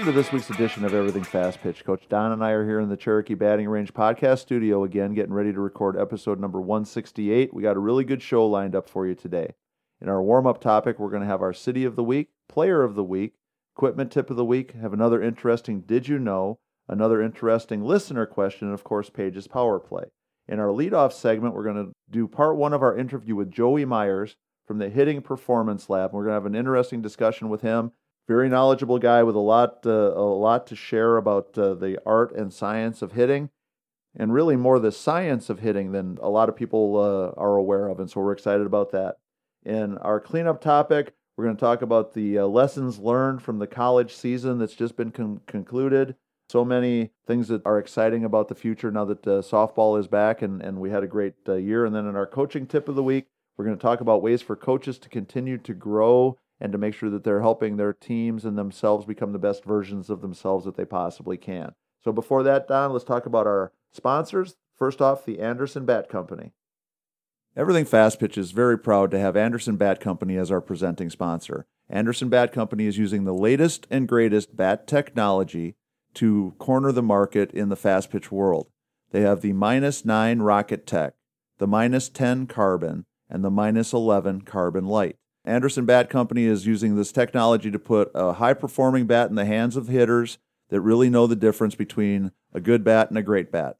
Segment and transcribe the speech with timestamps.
[0.00, 1.84] Welcome to this week's edition of Everything Fast Pitch.
[1.84, 5.34] Coach Don and I are here in the Cherokee Batting Range podcast studio again, getting
[5.34, 7.52] ready to record episode number 168.
[7.52, 9.52] We got a really good show lined up for you today.
[10.00, 12.82] In our warm up topic, we're going to have our City of the Week, Player
[12.82, 13.34] of the Week,
[13.76, 18.68] Equipment Tip of the Week, have another interesting Did You Know, another interesting listener question,
[18.68, 20.04] and of course, Paige's Power Play.
[20.48, 23.84] In our leadoff segment, we're going to do part one of our interview with Joey
[23.84, 24.36] Myers
[24.66, 26.14] from the Hitting Performance Lab.
[26.14, 27.92] We're going to have an interesting discussion with him
[28.30, 32.30] very knowledgeable guy with a lot uh, a lot to share about uh, the art
[32.32, 33.50] and science of hitting
[34.16, 37.88] and really more the science of hitting than a lot of people uh, are aware
[37.88, 39.16] of and so we're excited about that.
[39.64, 43.66] In our cleanup topic we're going to talk about the uh, lessons learned from the
[43.66, 46.14] college season that's just been con- concluded.
[46.50, 50.40] So many things that are exciting about the future now that uh, softball is back
[50.40, 51.84] and, and we had a great uh, year.
[51.84, 54.40] And then in our coaching tip of the week we're going to talk about ways
[54.40, 58.44] for coaches to continue to grow and to make sure that they're helping their teams
[58.44, 61.72] and themselves become the best versions of themselves that they possibly can.
[62.02, 64.56] So before that, Don, let's talk about our sponsors.
[64.76, 66.52] First off, the Anderson Bat Company.
[67.56, 71.66] Everything Fast Pitch is very proud to have Anderson Bat Company as our presenting sponsor.
[71.88, 75.74] Anderson Bat Company is using the latest and greatest bat technology
[76.14, 78.68] to corner the market in the fast pitch world.
[79.10, 81.14] They have the minus 9 Rocket Tech,
[81.58, 85.16] the minus 10 Carbon, and the minus 11 Carbon Light.
[85.50, 89.44] Anderson Bat Company is using this technology to put a high performing bat in the
[89.44, 93.50] hands of hitters that really know the difference between a good bat and a great
[93.50, 93.76] bat.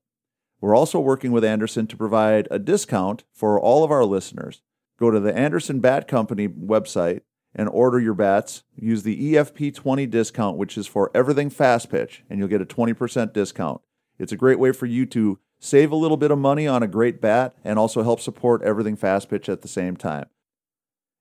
[0.61, 4.63] We're also working with Anderson to provide a discount for all of our listeners.
[4.99, 7.21] Go to the Anderson Bat Company website
[7.55, 8.65] and order your bats.
[8.75, 13.33] Use the EFP20 discount, which is for everything fast pitch, and you'll get a 20%
[13.33, 13.81] discount.
[14.19, 16.89] It's a great way for you to save a little bit of money on a
[16.89, 20.27] great bat and also help support everything fast pitch at the same time.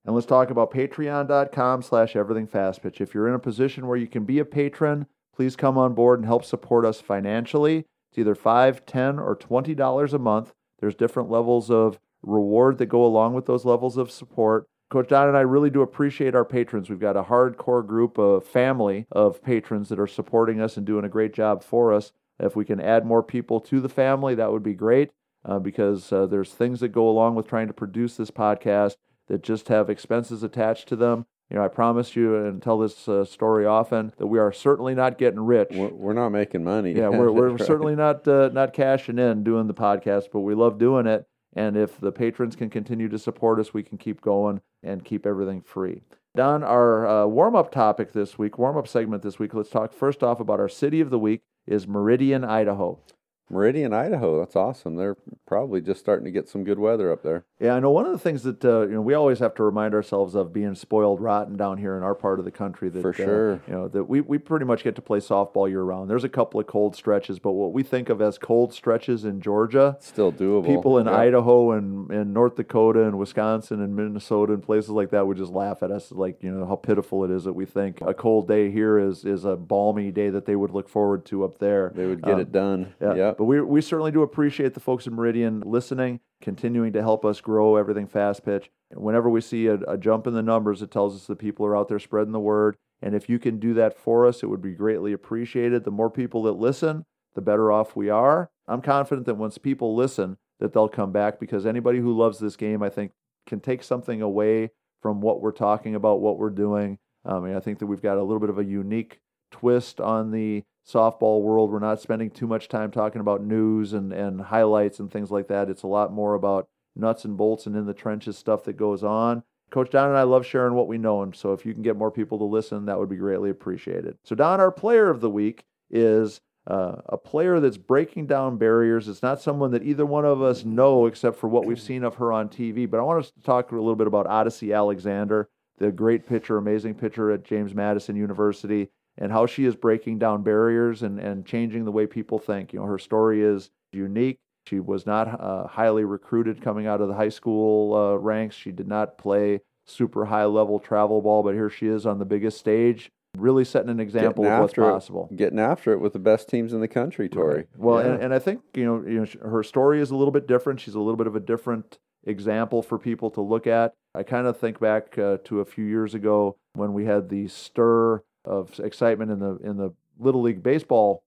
[0.04, 3.00] And let's talk about patreon.com slash everythingfastpitch.
[3.00, 6.20] If you're in a position where you can be a patron, please come on board
[6.20, 7.84] and help support us financially.
[8.10, 10.52] It's either five, ten, or twenty dollars a month.
[10.80, 14.66] There's different levels of reward that go along with those levels of support.
[14.90, 16.90] Coach Don and I really do appreciate our patrons.
[16.90, 21.04] We've got a hardcore group of family of patrons that are supporting us and doing
[21.04, 22.12] a great job for us.
[22.40, 25.10] If we can add more people to the family, that would be great
[25.44, 28.96] uh, because uh, there's things that go along with trying to produce this podcast
[29.30, 31.24] that just have expenses attached to them.
[31.48, 34.94] You know, I promise you and tell this uh, story often that we are certainly
[34.94, 35.68] not getting rich.
[35.72, 36.92] We're, we're not making money.
[36.92, 37.66] Yeah, we're, we're right.
[37.66, 41.26] certainly not uh, not cashing in doing the podcast, but we love doing it.
[41.54, 45.26] And if the patrons can continue to support us, we can keep going and keep
[45.26, 46.02] everything free.
[46.36, 49.92] Don, our uh, warm up topic this week, warm up segment this week, let's talk
[49.92, 53.00] first off about our city of the week is Meridian, Idaho.
[53.50, 54.38] Meridian, Idaho.
[54.38, 54.96] That's awesome.
[54.96, 55.16] They're
[55.46, 57.44] probably just starting to get some good weather up there.
[57.58, 57.90] Yeah, I know.
[57.90, 60.52] One of the things that uh, you know we always have to remind ourselves of
[60.52, 62.88] being spoiled rotten down here in our part of the country.
[62.88, 65.68] That for sure, uh, you know that we, we pretty much get to play softball
[65.68, 66.08] year round.
[66.08, 69.40] There's a couple of cold stretches, but what we think of as cold stretches in
[69.40, 70.66] Georgia, still doable.
[70.66, 75.26] People in Idaho and, and North Dakota and Wisconsin and Minnesota and places like that
[75.26, 78.00] would just laugh at us, like you know how pitiful it is that we think
[78.00, 81.44] a cold day here is is a balmy day that they would look forward to
[81.44, 81.92] up there.
[81.94, 82.94] They would get um, it done.
[83.00, 83.39] Yeah, yep.
[83.40, 87.40] But we we certainly do appreciate the folks in Meridian listening, continuing to help us
[87.40, 88.70] grow everything fast pitch.
[88.90, 91.74] Whenever we see a, a jump in the numbers, it tells us that people are
[91.74, 92.76] out there spreading the word.
[93.00, 95.84] And if you can do that for us, it would be greatly appreciated.
[95.84, 98.50] The more people that listen, the better off we are.
[98.68, 102.56] I'm confident that once people listen, that they'll come back because anybody who loves this
[102.56, 103.12] game, I think,
[103.46, 106.98] can take something away from what we're talking about, what we're doing.
[107.24, 110.30] Um, and I think that we've got a little bit of a unique twist on
[110.30, 111.70] the softball world.
[111.70, 115.48] We're not spending too much time talking about news and, and highlights and things like
[115.48, 115.70] that.
[115.70, 119.04] It's a lot more about nuts and bolts and in the trenches stuff that goes
[119.04, 119.42] on.
[119.70, 121.96] Coach Don and I love sharing what we know, and so if you can get
[121.96, 124.18] more people to listen, that would be greatly appreciated.
[124.24, 129.08] So, Don, our player of the week is uh, a player that's breaking down barriers.
[129.08, 132.16] It's not someone that either one of us know except for what we've seen of
[132.16, 132.90] her on TV.
[132.90, 135.48] But I want us to talk a little bit about Odicci Alexander,
[135.78, 140.42] the great pitcher, amazing pitcher at James Madison University and how she is breaking down
[140.42, 142.72] barriers and, and changing the way people think.
[142.72, 144.38] You know, her story is unique.
[144.66, 148.56] She was not uh, highly recruited coming out of the high school uh, ranks.
[148.56, 152.24] She did not play super high level travel ball, but here she is on the
[152.24, 155.28] biggest stage, really setting an example getting of what's possible.
[155.30, 157.56] It, getting after it with the best teams in the country, Tori.
[157.56, 157.68] Right.
[157.76, 158.12] Well, yeah.
[158.12, 160.80] and, and I think you know, you know, her story is a little bit different.
[160.80, 163.92] She's a little bit of a different example for people to look at.
[164.14, 167.48] I kind of think back uh, to a few years ago when we had the
[167.48, 171.22] stir of excitement in the in the Little League Baseball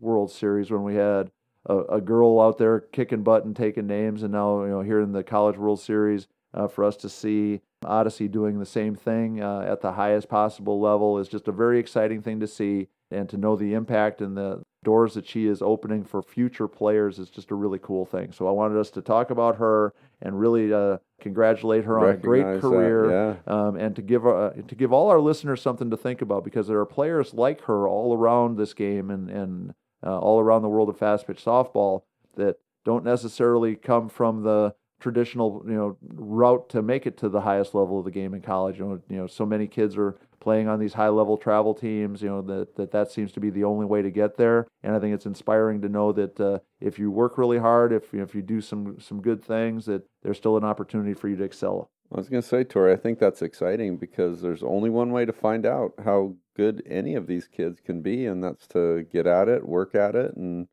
[0.00, 1.30] World Series when we had
[1.66, 5.00] a, a, girl out there kicking butt and taking names, and now you know here
[5.00, 9.42] in the College World Series uh, for us to see Odicci doing the same thing
[9.42, 12.88] uh, at the highest possible level is just a very exciting thing to see.
[13.10, 17.18] and to know the impact and the doors that she is opening for future players
[17.18, 18.32] is just a really cool thing.
[18.32, 22.16] So I wanted us to talk about her and really uh, congratulate her on a
[22.16, 23.06] great career,
[23.44, 26.44] that, um, and to give uh, to give all our listeners something to think about
[26.44, 29.74] because there are players like her all around this game and and
[30.04, 32.02] uh, all around the world of fast pitch softball
[32.36, 37.42] that don't necessarily come from the traditional you know route to make it to the
[37.42, 38.78] highest level of the game in college.
[38.78, 40.16] You know, you know, so many kids are
[40.46, 42.22] playing on these high level travel teams.
[42.22, 44.68] You know that that that seems to be the only way to get there.
[44.84, 48.14] And I think it's inspiring to know that uh, if you work really hard, if
[48.14, 51.42] if you do some some good things, that there's still an opportunity for you to
[51.42, 51.90] excel.
[52.12, 55.24] I was going to say, Tori, I think that's exciting because there's only one way
[55.24, 59.26] to find out how good any of these kids can be, and that's to get
[59.26, 60.68] at it, work at it, and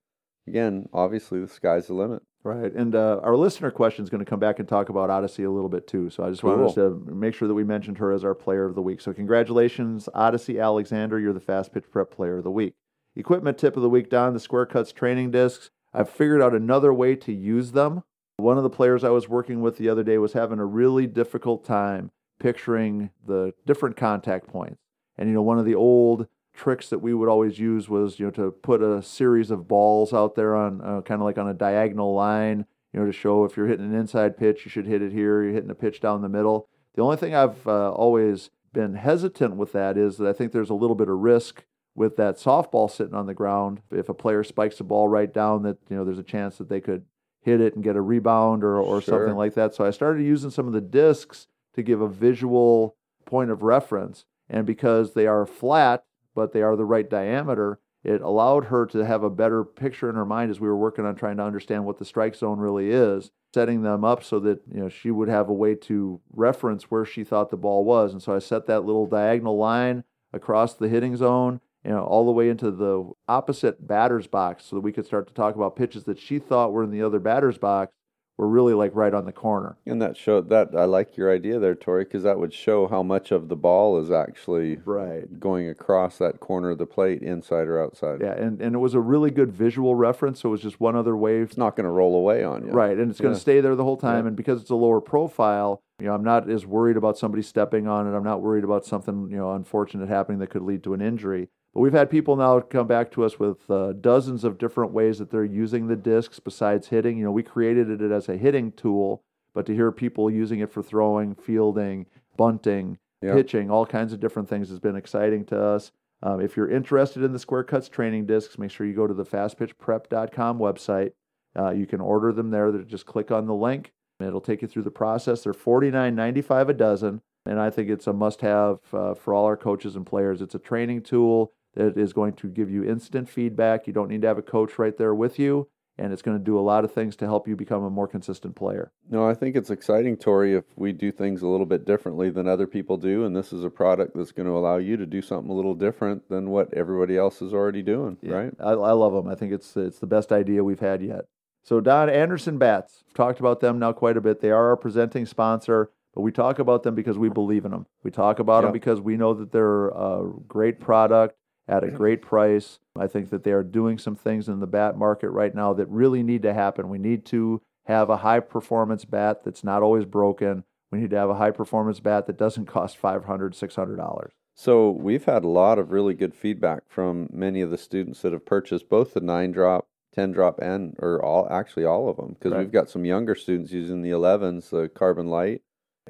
[0.48, 2.22] again, obviously, the sky's the limit.
[2.44, 2.74] Right.
[2.74, 5.50] And uh, our listener question is going to come back and talk about Odicci a
[5.50, 6.10] little bit too.
[6.10, 8.76] So I just wanted to make sure that we mentioned her as our player of
[8.76, 9.00] the week.
[9.00, 11.18] So congratulations, Odicci Alexander.
[11.18, 12.74] You're the fast pitch prep player of the week.
[13.16, 15.70] Equipment tip of the week, Don, the Square Cuts training discs.
[15.94, 18.04] I've figured out another way to use them.
[18.38, 21.08] One of the players I was working with the other day was having a really
[21.08, 24.82] difficult time picturing the different contact points.
[25.18, 28.26] And, you know, one of the old tricks that we would always use was you
[28.26, 31.48] know to put a series of balls out there on uh, kind of like on
[31.50, 34.86] a diagonal line you know to show if you're hitting an inside pitch you should
[34.86, 36.68] hit it here you're hitting a pitch down the middle.
[36.96, 40.70] The only thing i've uh, always been hesitant with that is that i think there's
[40.70, 41.66] a little bit of risk
[41.96, 43.82] with that softball sitting on the ground.
[43.92, 46.70] If a player spikes the ball right down that you know there's a chance that
[46.70, 47.06] they could
[47.42, 49.20] hit it and get a rebound or, or Sure.
[49.20, 49.76] something like that.
[49.76, 52.96] So i started using some of the discs to give a visual
[53.26, 54.26] point of reference.
[54.50, 56.04] And because they are flat
[56.36, 60.16] but they are the right diameter, it allowed her to have a better picture in
[60.16, 62.92] her mind as we were working on trying to understand what the strike zone really
[62.92, 66.92] is, setting them up so that you know she would have a way to reference
[66.92, 68.12] where she thought the ball was.
[68.12, 70.04] And so I set that little diagonal line
[70.34, 74.76] across the hitting zone, you know, all the way into the opposite batter's box so
[74.76, 77.20] that we could start to talk about pitches that she thought were in the other
[77.20, 77.94] batter's box
[78.38, 79.78] were really like right on the corner.
[79.86, 83.04] And that showed that I like your idea there, Tori, because that would show how
[83.04, 85.40] much of the ball is actually Right.
[85.40, 88.22] going across that corner of the plate, inside or outside.
[88.22, 90.96] Yeah, and, and it was a really good visual reference, so it was just one
[90.96, 92.72] other way It's not going to roll away on you.
[92.72, 93.42] Right, and it's going to Yeah.
[93.42, 94.24] stay there the whole time.
[94.24, 94.30] Yeah.
[94.30, 97.88] And because it's a lower profile, you know, I'm not as worried about somebody stepping
[97.88, 98.16] on it.
[98.18, 101.50] I'm not worried about something you know unfortunate happening that could lead to an injury.
[101.74, 105.18] But we've had people now come back to us with uh, dozens of different ways
[105.20, 107.18] that they're using the discs besides hitting.
[107.18, 109.24] You know, we created it as a hitting tool,
[109.56, 112.06] but to hear people using it for throwing, fielding,
[112.38, 113.00] bunting,
[113.34, 115.92] pitching, all kinds of different things has been exciting to us.
[116.22, 119.14] Um, if you're interested in the Square Cuts training discs, make sure you go to
[119.14, 121.14] the fastpitchprep.com website.
[121.58, 122.72] Uh, you can order them there.
[122.84, 123.92] Just click on the link.
[124.20, 125.44] and It'll take you through the process.
[125.44, 129.96] They're $49.95 a dozen, and I think it's a must-have uh, for all our coaches
[129.96, 130.42] and players.
[130.42, 133.88] It's a training tool that is going to give you instant feedback.
[133.88, 136.44] You don't need to have a coach right there with you, and it's going to
[136.44, 138.92] do a lot of things to help you become a more consistent player.
[139.10, 142.48] No, I think it's exciting, Tori, if we do things a little bit differently than
[142.48, 143.26] other people do.
[143.26, 145.76] And this is a product that's going to allow you to do something a little
[145.76, 148.54] different than what everybody else is already doing, right?
[148.60, 149.28] I, I love them.
[149.28, 151.26] I think it's it's the best idea we've had yet.
[151.64, 154.42] So Don Anderson Bats, we've talked about them now quite a bit.
[154.42, 157.86] They are our presenting sponsor, but we talk about them because we believe in them.
[158.04, 161.36] We talk about them because we know that they're a great product
[161.68, 162.80] at a great price.
[162.98, 165.88] I think that they are doing some things in the bat market right now that
[165.90, 166.90] really need to happen.
[166.90, 170.64] We need to have a high performance bat that's not always broken.
[170.92, 174.28] We need to have a high performance bat that doesn't cost $500, $600.
[174.56, 178.34] So we've had a lot of really good feedback from many of the students that
[178.34, 182.34] have purchased both the nine drop, ten drop, and or all actually all of them
[182.34, 182.60] because Right.
[182.60, 185.62] we've got some younger students using the 11s, the Carbon Light.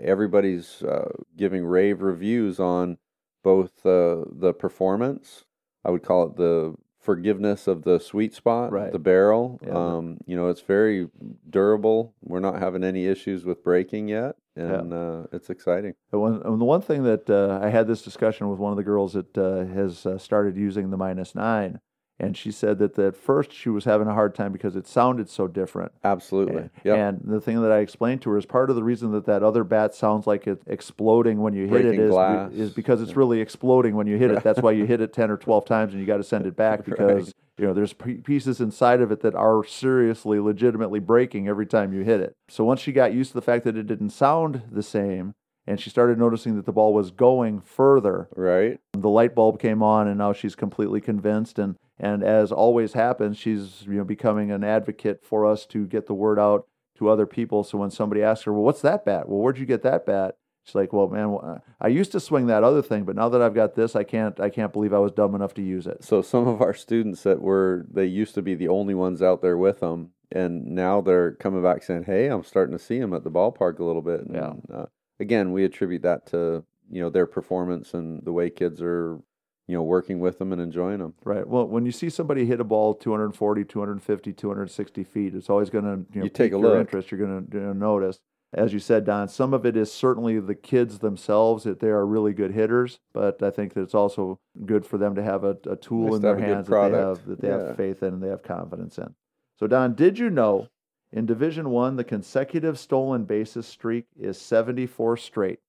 [0.01, 2.97] Everybody's uh, giving rave reviews on
[3.43, 5.45] both uh, the performance.
[5.85, 8.91] I would call it the forgiveness of the sweet spot, Right.
[8.91, 9.59] the barrel.
[9.61, 11.09] Yeah, um, you know, it's very
[11.49, 12.15] durable.
[12.21, 15.95] We're not having any issues with breaking yet, and uh, it's exciting.
[16.11, 18.77] The one, and the one thing that uh, I had this discussion with one of
[18.77, 21.81] the girls that uh, has uh, started using the minus nine,
[22.23, 25.29] and she said that at first she was having a hard time because it sounded
[25.29, 25.91] so different.
[26.03, 26.57] Absolutely.
[26.57, 26.97] And, Yep.
[26.97, 29.43] and the thing that I explained to her is part of the reason that that
[29.43, 32.51] other bat sounds like it's exploding when you hit it Breaking is, glass.
[32.53, 34.43] is because it's really exploding when you hit it.
[34.43, 36.55] That's why you hit it 10 or 12 times and you got to send it
[36.55, 37.33] back because Right.
[37.57, 41.93] you know there's p- pieces inside of it that are seriously legitimately breaking every time
[41.93, 42.33] you hit it.
[42.49, 45.33] So once she got used to the fact that it didn't sound the same
[45.65, 48.79] and she started noticing that the ball was going further, right.
[48.91, 53.37] the light bulb came on and now she's completely convinced and and as always happens
[53.37, 56.67] she's you know becoming an advocate for us to get the word out
[56.97, 59.65] to other people so when somebody asks her well what's that bat well where'd you
[59.65, 63.17] get that bat She's like, well, man, I used to swing that other thing, but
[63.17, 65.61] now that I've got this, I can't, I can't believe I was dumb enough to
[65.61, 66.05] use it.
[66.05, 69.41] So some of our students that were, they used to be the only ones out
[69.41, 73.13] there with them, and now they're coming back saying, "Hey, I'm starting to see them
[73.13, 74.53] at the ballpark a little bit." And, Yeah.
[74.73, 74.85] Uh,
[75.19, 79.19] again, we attribute that to you know their performance and the way kids are,
[79.67, 81.13] you know, working with them and enjoying them.
[81.23, 81.47] Right.
[81.47, 85.85] Well, when you see somebody hit a ball 240, 250, 260 feet, it's always going
[85.85, 86.79] to you, know, You take a your look.
[86.81, 87.11] interest.
[87.11, 88.19] You're going to notice.
[88.55, 92.05] As you said, Don, some of it is certainly the kids themselves that they are
[92.05, 95.57] really good hitters, but I think that it's also good for them to have a,
[95.67, 97.47] a tool Nice in to their have a good hands that they have that they
[97.47, 97.67] Yeah.
[97.69, 99.15] have faith in and they have confidence in.
[99.59, 100.67] So, Don, did you know
[101.11, 105.59] in Division One the consecutive stolen bases streak is 74 straight?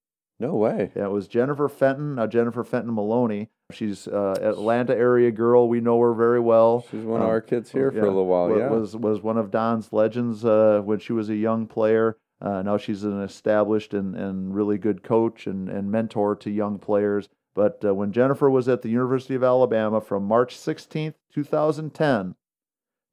[0.40, 0.90] No way.
[0.96, 2.16] Yeah, it was Jennifer Fenton.
[2.16, 3.50] Now Jennifer Fenton Maloney.
[3.72, 5.68] She's uh, Atlanta area girl.
[5.68, 6.84] We know her very well.
[6.90, 8.56] She's one of Um, our kids here for a little while.
[8.56, 8.68] Yeah.
[8.68, 12.16] was was one of Don's legends uh, when she was a young player.
[12.40, 16.78] Uh, now she's an established and, and really good coach and, and mentor to young
[16.78, 17.28] players.
[17.54, 22.34] But uh, when Jennifer was at the University of Alabama from March 16th, 2010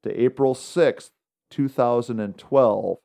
[0.04, 1.12] to April 6th,
[1.52, 2.98] 2012,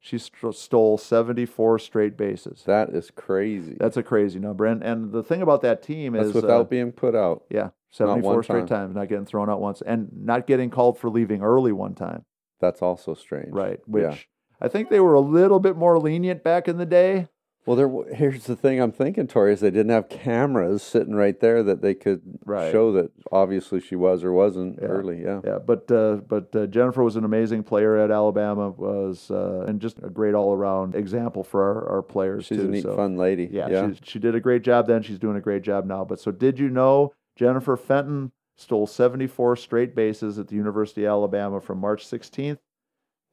[0.00, 2.62] she st- stole 74 straight bases.
[2.66, 3.76] that is crazy.
[3.78, 4.64] That's a crazy number.
[4.66, 7.44] And and the thing about that team That's is without uh, being put out.
[7.50, 8.66] yeah, 74 straight time.
[8.66, 12.24] times, not getting thrown out once, and not getting called for leaving early one time.
[12.60, 13.50] That's also strange.
[13.52, 13.80] Right.
[13.86, 14.16] Which Yeah.
[14.60, 17.28] I think they were a little bit more lenient back in the day.
[17.66, 18.14] Well, there.
[18.14, 21.82] Here's the thing I'm thinking, Tori, is they didn't have cameras sitting right there that
[21.82, 22.72] they could Right.
[22.72, 24.88] show that obviously she was or wasn't Yeah.
[24.88, 25.22] early.
[25.22, 25.40] Yeah.
[25.44, 29.78] Yeah, but uh, but uh, Jennifer was an amazing player at Alabama, was uh, and
[29.80, 32.64] just a great all around example for our, our players She's too.
[32.64, 33.48] a neat, so, fun lady.
[33.52, 33.90] Yeah, Yeah.
[33.92, 35.02] She, she did a great job then.
[35.02, 36.04] She's doing a great job now.
[36.04, 41.10] But so did you know Jennifer Fenton stole 74 straight bases at the University of
[41.10, 42.58] Alabama from March 16th,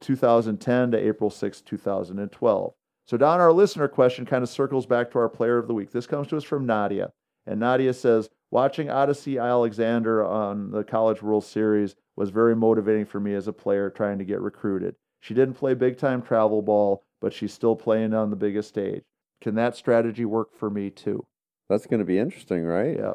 [0.00, 2.74] 2010 to April 6th, 2012.
[3.08, 5.90] So Don, our listener question kind of circles back to our player of the week.
[5.90, 7.10] This comes to us from Nadia.
[7.46, 13.18] And Nadia says, watching Odicci Alexander on the College World Series was very motivating for
[13.18, 14.94] me as a player trying to get recruited.
[15.20, 19.04] She didn't play big time travel ball, but she's still playing on the biggest stage.
[19.40, 21.24] Can that strategy work for me too?
[21.70, 22.94] That's going to be interesting, right?
[22.94, 23.14] Yeah.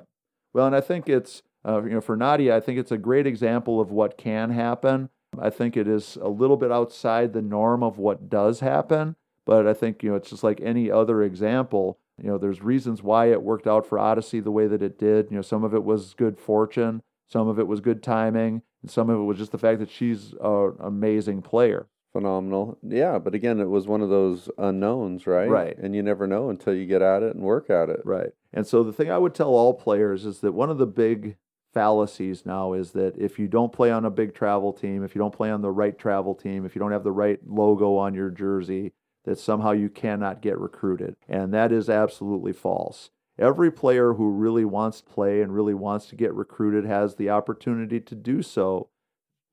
[0.54, 3.28] Well, and I think it's uh, you know for Nadia, I think it's a great
[3.28, 5.10] example of what can happen.
[5.40, 9.68] I think it is a little bit outside the norm of what does happen, but
[9.68, 12.00] I think you know it's just like any other example.
[12.22, 15.32] You know, there's reasons why it worked out for Odicci the way that it did.
[15.32, 18.92] You know, some of it was good fortune, some of it was good timing, and
[18.92, 21.88] some of it was just the fact that she's an amazing player.
[22.14, 22.78] Phenomenal.
[22.84, 25.50] Yeah, but again, it was one of those unknowns, right?
[25.50, 25.76] Right.
[25.80, 28.02] And you never know until you get at it and work at it.
[28.06, 28.30] Right.
[28.54, 31.38] And so the thing I would tell all players is that one of the big
[31.74, 35.20] fallacies now is that if you don't play on a big travel team, if you
[35.20, 38.14] don't play on the right travel team, if you don't have the right logo on
[38.14, 38.94] your jersey,
[39.26, 41.16] that somehow you cannot get recruited.
[41.28, 43.10] And that is absolutely false.
[43.40, 47.30] Every player who really wants to play and really wants to get recruited has the
[47.30, 48.90] opportunity to do so.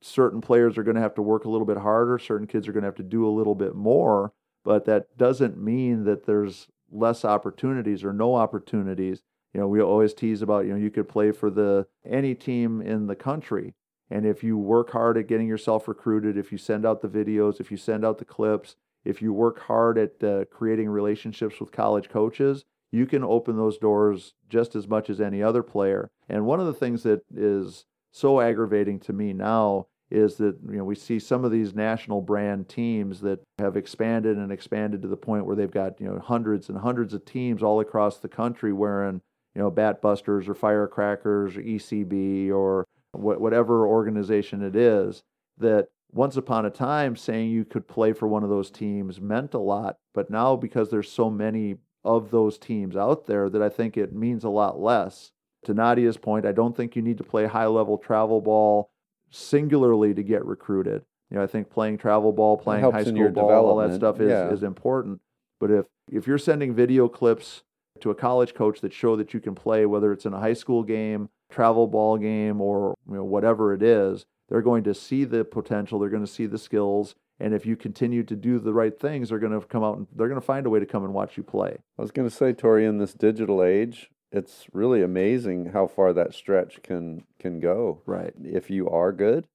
[0.03, 2.73] Certain players are going to have to work a little bit harder, certain kids are
[2.73, 4.33] going to have to do a little bit more,
[4.65, 9.23] but that doesn't mean that there's less opportunities or no opportunities.
[9.55, 12.81] You know, we always tease about, you know, you could play for the any team
[12.81, 13.75] in the country.
[14.11, 17.61] And if you work hard at getting yourself recruited, if you send out the videos,
[17.61, 21.73] if you send out the clips, if you work hard at uh, creating relationships with
[21.73, 26.11] college coaches, you can open those doors just as much as any other player.
[26.29, 30.77] And one of the things that is so aggravating to me now is that you
[30.77, 35.09] know we see some of these national brand teams that have expanded and expanded to
[35.09, 38.29] the point where they've got you know hundreds and hundreds of teams all across the
[38.29, 39.21] country wearing
[39.55, 45.23] you know bat busters or firecrackers or ECB or wh- whatever organization it is
[45.59, 49.55] that once upon a time saying you could play for one of those teams meant
[49.55, 53.69] a lot but now because there's so many of those teams out there that I
[53.69, 55.33] think it means a lot less
[55.65, 58.91] to Nadia's point I don't think you need to play high level travel ball
[59.31, 61.03] singularly to get recruited.
[61.31, 64.31] You know, I think playing travel ball, playing high school ball, all that stuff is,
[64.31, 64.51] yeah.
[64.51, 65.21] is important.
[65.61, 67.63] But if if you're sending video clips
[68.01, 70.55] to a college coach that show that you can play, whether it's in a high
[70.55, 75.25] school game, travel ball game, or you know whatever it is, they're going to see
[75.25, 75.99] the potential.
[75.99, 79.31] They're going to see the skills, and if you continue to do the right things,
[79.31, 81.15] they're going to come out and they're going to find a way to come and
[81.15, 81.79] watch you play.
[81.99, 86.13] I was going to say, Tori, in this digital age, it's really amazing how far
[86.13, 88.03] that stretch can can go.
[88.07, 88.35] Right.
[88.45, 89.47] If you are good,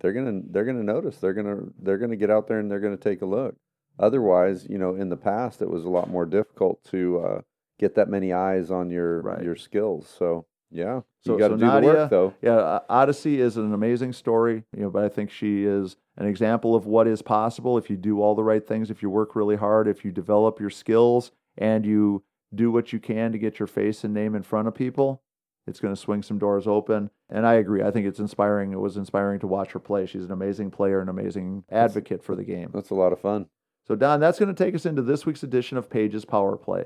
[0.00, 1.18] they're gonna they're gonna notice.
[1.18, 3.56] They're gonna they're gonna get out there and they're gonna take a look.
[3.98, 7.40] Otherwise, you know, in the past, it was a lot more difficult to uh,
[7.78, 9.42] get that many eyes on your Right.
[9.42, 10.08] your skills.
[10.08, 12.34] So yeah, So- you got to so do Nadia- the work though.
[12.42, 16.74] Yeah, Odicci is an amazing story, you know, but I think she is an example
[16.74, 19.56] of what is possible if you do all the right things, if you work really
[19.56, 22.22] hard, if you develop your skills, and you
[22.54, 25.22] do what you can to get your face and name in front of people,
[25.66, 27.10] it's going to swing some doors open.
[27.30, 27.82] And I agree.
[27.82, 28.72] I think it's inspiring.
[28.72, 30.06] It was inspiring to watch her play.
[30.06, 32.70] She's an amazing player, an amazing advocate for the game.
[32.74, 33.46] That's a lot of fun.
[33.86, 36.84] So, Don, that's going to take us into this week's edition of Paige's Power Play.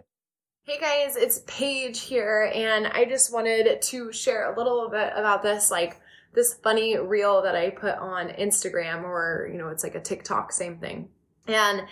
[0.68, 5.44] Hey guys, it's Paige here, and I just wanted to share a little bit about
[5.44, 6.00] this, like
[6.34, 10.50] this funny reel that I put on Instagram, or you know, it's like a TikTok,
[10.50, 11.08] same thing.
[11.46, 11.82] And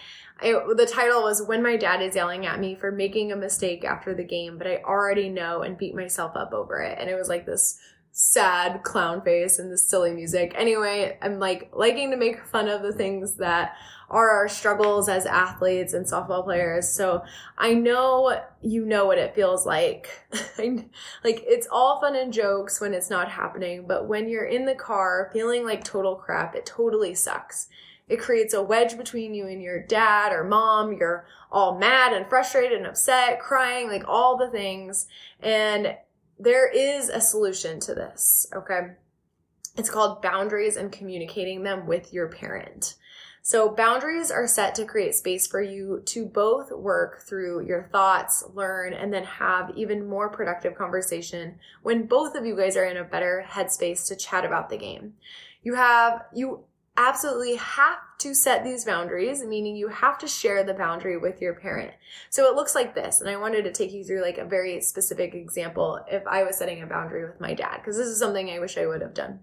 [0.40, 3.84] I, the title was When My Dad is Yelling at Me for Making a Mistake
[3.84, 6.98] After the Game, but I already know and beat myself up over it.
[6.98, 7.78] And it was like this
[8.10, 10.52] sad clown face and this silly music.
[10.56, 13.76] Anyway, I'm like liking to make fun of the things that
[14.11, 16.88] are our struggles as athletes and softball players.
[16.88, 17.23] So
[17.58, 20.08] I know you know what it feels like.
[20.58, 24.75] like it's all fun and jokes when it's not happening, but when you're in the
[24.75, 27.68] car feeling like total crap, it totally sucks.
[28.08, 30.92] It creates a wedge between you and your dad or mom.
[30.92, 35.06] You're all mad and frustrated and upset, crying, like all the things.
[35.40, 35.96] And
[36.38, 38.90] there is a solution to this, okay?
[39.76, 42.94] It's called boundaries and communicating them with your parent.
[43.42, 48.42] So boundaries are set to create space for you to both work through your thoughts,
[48.54, 52.96] learn, and then have even more productive conversation when both of you guys are in
[52.96, 55.14] a better headspace to chat about the game.
[55.62, 56.60] You have, you
[56.96, 61.52] absolutely have to set these boundaries, meaning you have to share the boundary with your
[61.54, 61.92] parent.
[62.30, 64.80] So it looks like this, and I wanted to take you through like a very
[64.80, 68.48] specific example if I was setting a boundary with my dad, because this is something
[68.48, 69.40] I wish I would have done.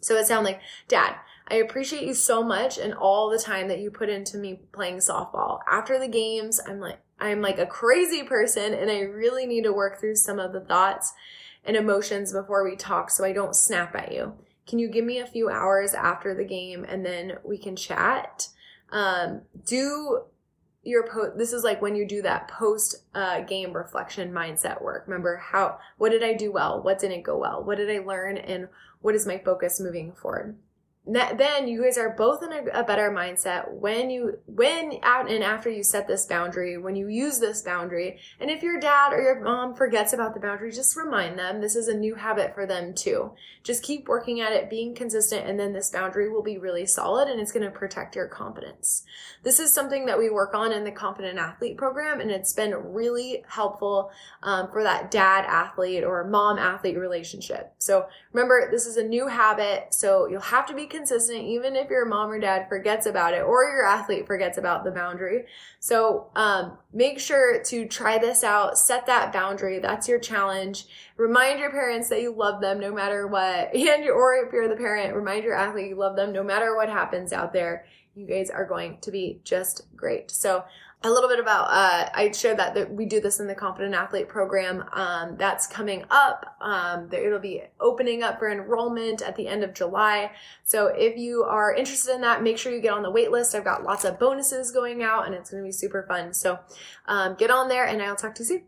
[0.00, 1.16] So it sounded like, Dad,
[1.48, 4.98] I appreciate you so much and all the time that you put into me playing
[4.98, 5.60] softball.
[5.70, 9.72] After the games, I'm like, I'm like a crazy person and I really need to
[9.72, 11.12] work through some of the thoughts
[11.64, 14.34] and emotions before we talk so I don't snap at you
[14.70, 18.46] can you give me a few hours after the game and then we can chat?
[18.90, 20.22] Um, do
[20.82, 25.04] your post this is like when you do that post uh, game reflection mindset work.
[25.06, 26.82] Remember how what did i do well?
[26.82, 27.62] What didn't go well?
[27.62, 28.38] What did i learn?
[28.38, 28.68] And
[29.00, 30.56] what is my focus moving forward
[31.14, 35.42] then you guys are both in a, a, better mindset when you when out and
[35.42, 38.20] after you set this boundary when you use this boundary.
[38.38, 41.74] And if your dad or your mom forgets about the boundary just remind them this
[41.74, 43.32] is a new habit for them too.
[43.64, 47.28] Just keep working at it being consistent and then this boundary will be really solid
[47.28, 49.04] and it's going to protect your confidence.
[49.42, 52.74] This is something that we work on in the confident athlete program and it's been
[52.74, 54.10] really helpful
[54.42, 57.74] um, for that dad athlete or mom athlete relationship.
[57.78, 61.88] So remember this is a new habit so you'll have to be consistent even if
[61.90, 65.44] your mom or dad forgets about it or your athlete forgets about the boundary.
[65.78, 69.78] So um, make sure to try this out, set that boundary.
[69.78, 70.86] That's your challenge.
[71.16, 73.70] Remind your parents that you love them no matter what.
[73.90, 76.88] And or if you're the parent, remind your athlete you love them no matter what
[76.88, 77.86] happens out there.
[78.14, 80.30] You guys are going to be just great.
[80.30, 80.64] So
[81.02, 83.94] a little bit about uh, i shared that, that we do this in the confident
[83.94, 84.84] athlete program.
[84.92, 86.56] Um, that's coming up.
[86.60, 90.32] Um, it'll be opening up for enrollment at the end of july.
[90.62, 93.54] So if you are interested in that make sure you get on the wait list
[93.54, 96.34] i've got lots of bonuses going out and it's going to be super fun.
[96.34, 96.58] So
[97.06, 98.62] um, get on there and i'll talk to you soon.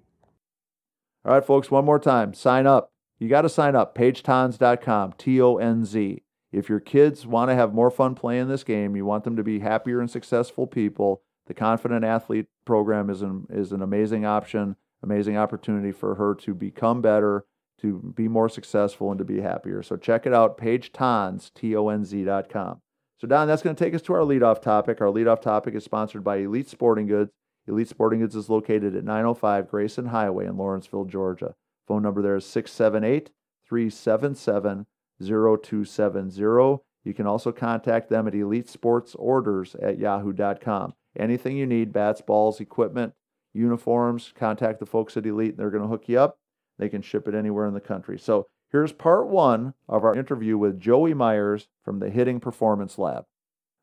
[1.24, 2.34] All right folks one more time.
[2.34, 2.90] Sign up.
[3.18, 3.94] You got to sign up.
[3.96, 9.24] Paigetonz.com t-o-n-z if your kids want to have more fun playing this game you want
[9.24, 13.82] them to be happier and successful people the Confident Athlete program is an, is an
[13.82, 17.44] amazing option, amazing opportunity for her to become better,
[17.82, 19.82] to be more successful, and to be happier.
[19.82, 22.80] So check it out, Paige Tonz, T-O-N-Z dot com.
[23.20, 25.02] So Don, that's going to take us to our leadoff topic.
[25.02, 27.30] Our leadoff topic is sponsored by Elite Sporting Goods.
[27.68, 31.54] Elite Sporting Goods is located at 905 Grayson Highway in Lawrenceville, Georgia.
[31.86, 33.30] Phone number there is 678
[33.68, 34.86] 377
[35.20, 36.82] 0270.
[37.04, 40.94] You can also contact them at elitesportsorders at yahoo.com.
[41.18, 43.14] Anything you need bats, balls, equipment,
[43.52, 45.56] uniforms, contact the folks at Elite.
[45.56, 46.38] They're going to hook you up.
[46.78, 48.18] They can ship it anywhere in the country.
[48.18, 53.24] So here's part one of our interview with Joey Myers from the Hitting Performance Lab.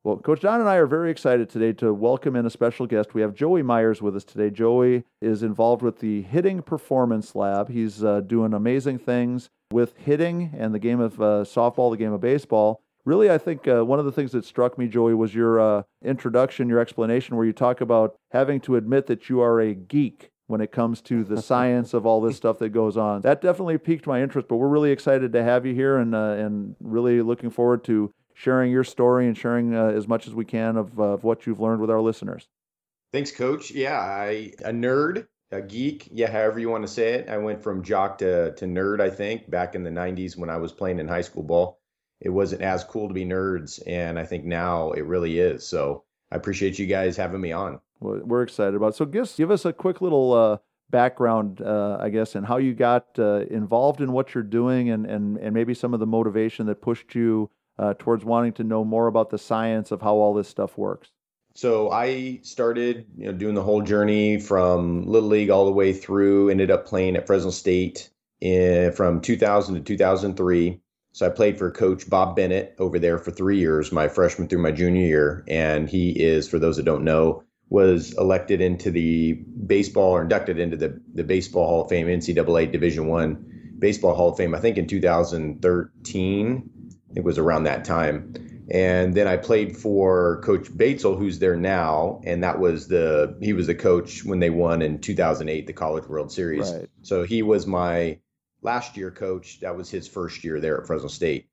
[0.04, 3.14] Well, Coach Don and I are very excited today to welcome in a special guest.
[3.14, 4.50] We have Joey Myers with us today.
[4.50, 7.70] Joey is involved with the Hitting Performance Lab.
[7.70, 12.14] He's uh, doing amazing things with hitting and the game of uh, softball, the game
[12.14, 15.34] of baseball really, I think uh, one of the things that struck me, Joey, was
[15.34, 19.60] your uh, introduction, your explanation, where you talk about having to admit that you are
[19.60, 23.22] a geek when it comes to the science of all this stuff that goes on.
[23.22, 24.48] That definitely piqued my interest.
[24.48, 28.14] But we're really excited to have you here, and uh, and really looking forward to
[28.34, 31.60] sharing your story and sharing uh, as much as we can of, of what you've
[31.60, 32.48] learned with our listeners.
[33.12, 33.72] Thanks, Coach.
[33.72, 37.30] Yeah, I a nerd, a geek, yeah, however you want to say it.
[37.30, 39.02] I went from jock to to nerd.
[39.02, 41.79] I think back in the '90s when I was playing in high school ball
[42.22, 46.04] it wasn't as cool to be nerds and i think now it really is so
[46.32, 48.94] i appreciate you guys having me on we're excited about.
[48.94, 48.96] It.
[48.96, 50.58] So, give, give us a quick little uh,
[50.90, 55.06] background, uh, I guess, and how you got uh, involved in what you're doing, and,
[55.06, 58.84] and and maybe some of the motivation that pushed you uh, towards wanting to know
[58.84, 61.10] more about the science of how all this stuff works.
[61.56, 65.94] So I started, you know, doing the whole journey from little league all the way
[65.94, 66.50] through.
[66.50, 70.80] Ended up playing at Fresno State in, from 2000 to 2003.
[71.20, 74.62] So I played for Coach Bob Bennett over there for three years, my freshman through
[74.62, 79.34] my junior year, and he is, for those that don't know, was elected into the
[79.34, 84.30] baseball or inducted into the, the baseball hall of fame ncaa division one baseball hall
[84.30, 88.34] of fame i think in 2013 i think it was around that time.
[88.72, 92.22] And then i played for coach Batesole who's there now.
[92.24, 96.08] And that was the he was the coach when they won in 2008 the college
[96.08, 96.72] world series.
[96.72, 96.88] Right.
[97.02, 98.20] so he was my
[98.62, 101.48] last year coach that was his first year there at fresno state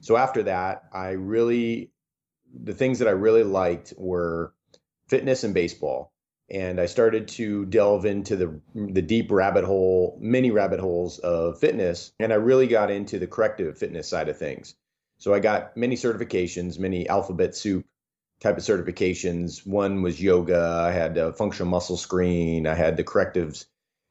[0.00, 1.90] so after that i really
[2.64, 4.52] the things that i really liked were
[5.08, 6.12] fitness and baseball.
[6.50, 11.58] And I started to delve into the the deep rabbit hole, many rabbit holes of
[11.58, 14.74] fitness, and I really got into the corrective fitness side of things.
[15.18, 17.84] So I got many certifications, many alphabet soup
[18.40, 19.66] type of certifications.
[19.66, 20.84] One was yoga.
[20.86, 22.66] I had a functional muscle screen.
[22.66, 23.66] I had the correctives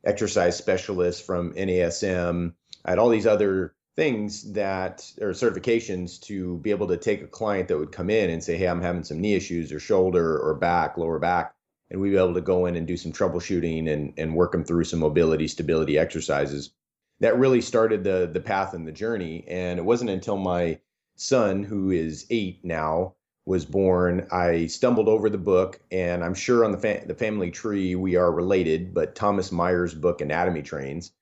[0.08, 2.54] exercise specialist from NASM.
[2.86, 7.28] I had all these other things that or certifications to be able to take a
[7.28, 10.40] client that would come in and say, Hey, I'm having some knee issues or shoulder
[10.40, 11.54] or back, lower back.
[11.90, 14.64] And we'd be able to go in and do some troubleshooting and, and work them
[14.64, 16.72] through some mobility, stability exercises.
[17.20, 19.44] That really started the the path and the journey.
[19.48, 20.80] And it wasn't until my
[21.16, 23.16] son, who is eight now,
[23.48, 27.50] was born, I stumbled over the book, and I'm sure on the fa- the family
[27.50, 28.94] tree we are related.
[28.94, 31.14] But Thomas Myers' book Anatomy Trains,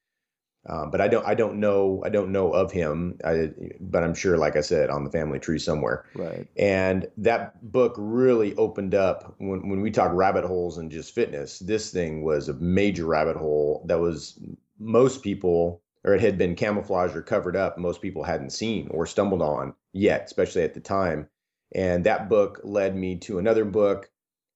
[0.67, 3.19] um, but I don't I don't know I don't know of him.
[3.23, 6.05] I, but I'm sure, like I said, on the family tree somewhere.
[6.15, 6.47] Right.
[6.57, 11.59] And that book really opened up when when we talk rabbit holes and just fitness.
[11.59, 14.39] This thing was a major rabbit hole that was
[14.79, 17.77] most people or it had been camouflaged or covered up.
[17.77, 21.27] Most people hadn't seen or stumbled on yet, especially at the time.
[21.75, 24.09] And that book led me to another book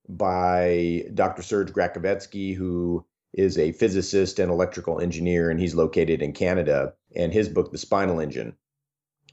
[0.08, 1.44] by Dr.
[1.44, 6.94] Serge Gracovetsky, who is a physicist and electrical engineer, and he's located in Canada.
[7.16, 8.56] And his book, The Spinal Engine,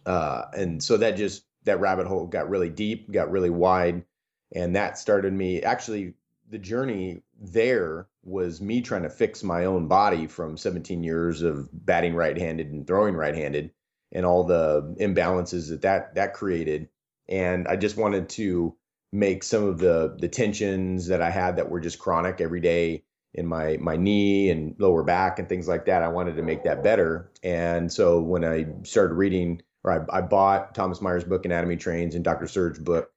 [0.05, 4.05] uh, and so that just that rabbit hole got really deep, got really wide,
[4.53, 5.63] and that started me.
[5.63, 6.15] Actually,
[6.49, 11.69] the journey there was me trying to fix my own body from 17 years of
[11.73, 13.73] batting right-handed and throwing right-handed,
[14.13, 16.89] and all the imbalances that that that created.
[17.29, 18.77] And I just wanted to
[19.13, 23.05] make some of the the tensions that I had that were just chronic every day
[23.35, 26.03] in my my knee and lower back and things like that.
[26.03, 27.31] I wanted to make that better.
[27.43, 32.15] And so when I started reading, or I, I bought Thomas Myers' book Anatomy Trains
[32.15, 32.47] and Dr.
[32.47, 33.11] Serge's book,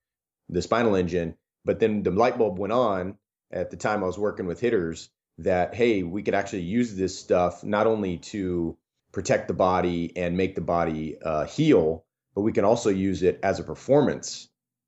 [0.49, 1.35] The Spinal Engine.
[1.65, 3.17] But then the light bulb went on
[3.51, 7.17] at the time I was working with hitters that hey, we could actually use this
[7.17, 8.77] stuff not only to
[9.11, 12.05] protect the body and make the body uh, heal,
[12.39, 14.47] but we can also use it as a performance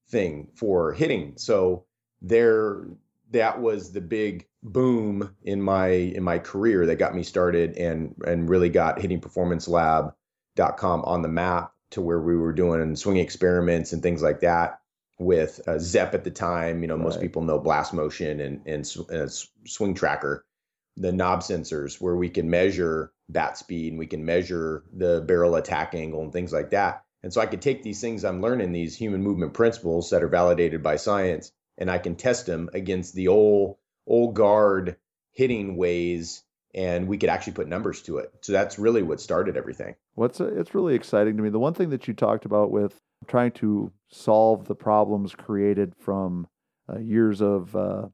[0.09, 1.33] thing for hitting.
[1.35, 1.83] So
[2.21, 2.87] there,
[3.31, 8.15] that was the big boom in my in my career that got me started and
[8.25, 14.01] and really got hittingperformancelab.com on the map to where we were doing swing experiments and
[14.01, 14.79] things like that
[15.19, 16.81] with uh, Zepp at the time.
[16.81, 19.29] You know, most people know Blast Motion and and, and
[19.65, 20.45] Swing Tracker,
[20.95, 25.55] the knob sensors where we can measure bat speed and we can measure the barrel
[25.55, 27.03] attack angle and things like that.
[27.23, 30.27] And so I could take these things I'm learning, these human movement principles that are
[30.27, 34.97] validated by science, and I can test them against the old old guard
[35.31, 38.31] hitting ways and we could actually put numbers to it.
[38.41, 39.95] So that's really what started everything.
[40.15, 41.49] What's uh, it's really exciting to me.
[41.49, 46.47] The one thing that you talked about with trying to solve the problems created from
[46.89, 48.07] uh, years of uh,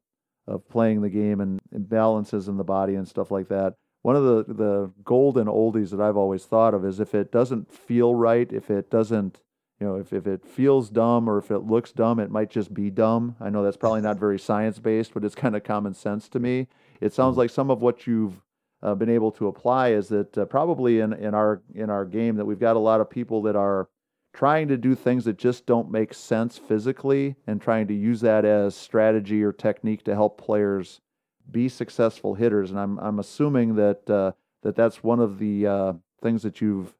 [0.47, 3.75] of playing the game and imbalances in the body and stuff like that.
[4.01, 7.71] One of the the golden oldies that I've always thought of is if it doesn't
[7.71, 9.41] feel right, if it doesn't
[9.79, 12.73] you know, if, if it feels dumb or if it looks dumb, it might just
[12.73, 13.35] be dumb.
[13.39, 16.39] I know that's probably not very science based, but it's kind of common sense to
[16.39, 16.67] me.
[16.99, 17.41] It sounds mm-hmm.
[17.41, 18.41] like some of what you've
[18.81, 22.35] uh, been able to apply is that uh, probably in, in our in our game
[22.35, 23.89] that we've got a lot of people that are
[24.33, 28.45] trying to do things that just don't make sense physically and trying to use that
[28.45, 31.01] as strategy or technique to help players
[31.49, 32.71] be successful hitters.
[32.71, 34.31] And I'm I'm assuming that uh,
[34.63, 36.93] that that's one of the uh, things that you've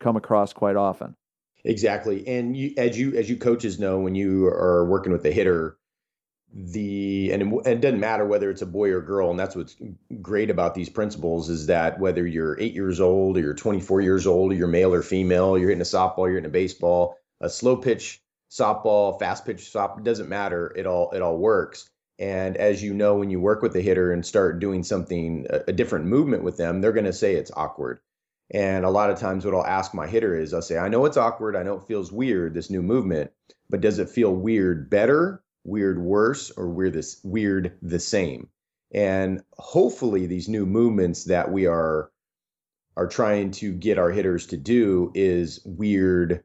[0.00, 1.16] come across quite often.
[1.64, 2.26] Exactly.
[2.28, 5.78] And you, as you as you coaches know, when you are working with a hitter,
[6.52, 9.76] the and it, it doesn't matter whether it's a boy or girl, and that's what's
[10.20, 14.26] great about these principles is that whether you're eight years old or you're 24 years
[14.26, 17.48] old, or you're male or female, you're hitting a softball, you're hitting a baseball, a
[17.48, 20.72] slow pitch softball, fast pitch softball, doesn't matter.
[20.76, 21.88] It all it all works.
[22.18, 25.62] And as you know, when you work with a hitter and start doing something, a,
[25.68, 28.00] a different movement with them, they're going to say it's awkward.
[28.50, 31.06] And a lot of times, what I'll ask my hitter is, I'll say, I know
[31.06, 31.56] it's awkward.
[31.56, 33.32] I know it feels weird, this new movement,
[33.70, 38.48] but does it feel weird better, weird worse, or weird this weird the same?
[38.92, 42.10] And hopefully, these new movements that we are
[42.96, 46.44] are trying to get our hitters to do is weird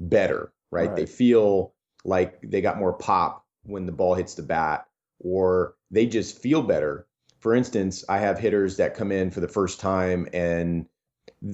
[0.00, 0.88] better, right?
[0.88, 0.96] right?
[0.96, 1.72] They feel
[2.04, 4.88] like they got more pop when the ball hits the bat,
[5.20, 7.06] or they just feel better.
[7.40, 10.86] For instance, I have hitters that come in for the first time and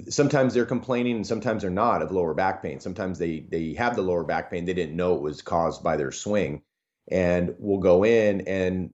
[0.09, 2.81] sometimes they're complaining and sometimes they're not of lower back pain.
[2.81, 4.65] Sometimes they they have the lower back pain.
[4.65, 6.63] They didn't know it was caused by their swing.
[7.11, 8.93] And we'll go in and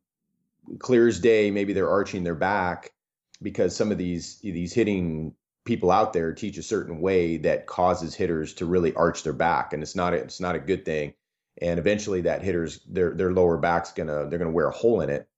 [0.79, 2.93] clear as day, maybe they're arching their back
[3.43, 8.15] because some of these these hitting people out there teach a certain way that causes
[8.15, 11.13] hitters to really arch their back and it's not a, it's not a good thing
[11.61, 15.11] and eventually that hitter's their their lower back's gonna they're gonna wear a hole in
[15.11, 15.29] it.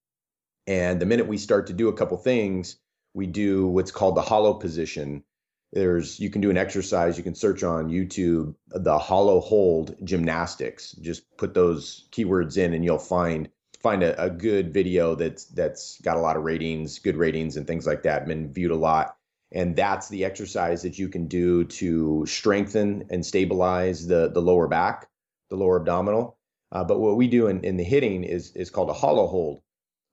[0.66, 2.76] And the minute we start to do a couple things
[3.14, 5.24] we do what's called the hollow position.
[5.72, 10.92] There's you can do an exercise you can search on youtube the hollow hold gymnastics.
[10.92, 13.50] Just put those keywords in and you'll find
[13.81, 17.66] find a, a good video that's that's got a lot of ratings good ratings and
[17.66, 19.16] things like that been viewed a lot.
[19.50, 24.68] And that's the exercise that you can do to strengthen and stabilize the the lower
[24.68, 25.09] back
[25.50, 26.37] the lower abdominal
[26.70, 29.61] uh, but what we do in, in the hitting is is called a hollow hold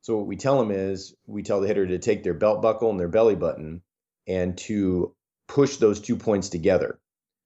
[0.01, 2.91] so what we tell them is we tell the hitter to take their belt buckle
[2.91, 3.81] and their belly button
[4.27, 5.15] and to
[5.47, 6.99] push those two points together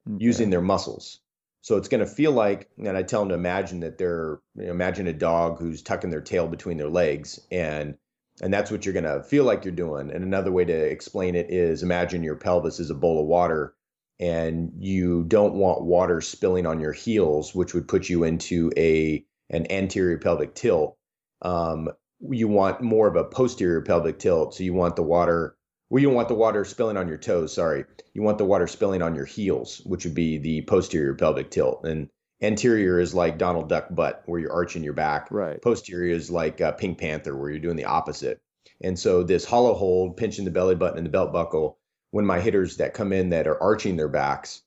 [0.08, 0.24] okay.
[0.24, 1.20] using their muscles.
[1.62, 4.66] So it's going to feel like, and I tell them to imagine that they're, you
[4.66, 7.96] know, imagine a dog who's tucking their tail between their legs, and
[8.42, 10.10] and that's what you're going to feel like you're doing.
[10.10, 13.76] And another way to explain it is imagine your pelvis is a bowl of water,
[14.20, 19.26] and you don't want water spilling on your heels, which would put you into a
[19.50, 20.98] an anterior pelvic tilt.
[21.42, 21.90] Um,
[22.30, 25.58] you want more of a posterior pelvic tilt, so you want the water
[25.90, 27.54] well, you don't want the water spilling on your toes.
[27.54, 31.50] Sorry, you want the water spilling on your heels, which would be the posterior pelvic
[31.50, 31.84] tilt.
[31.84, 32.10] And
[32.42, 35.32] anterior is like Donald Duck butt, where you're arching your back.
[35.32, 35.60] Right.
[35.62, 38.40] Posterior is like uh, Pink Panther, where you're doing the opposite.
[38.82, 41.80] And so this hollow hold, pinching the belly button and the belt buckle,
[42.12, 44.62] when my hitters that come in that are arching their backs,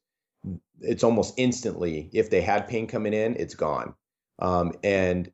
[0.80, 2.10] it's almost instantly.
[2.12, 3.94] If they had pain coming in, it's gone.
[4.38, 5.30] Um, and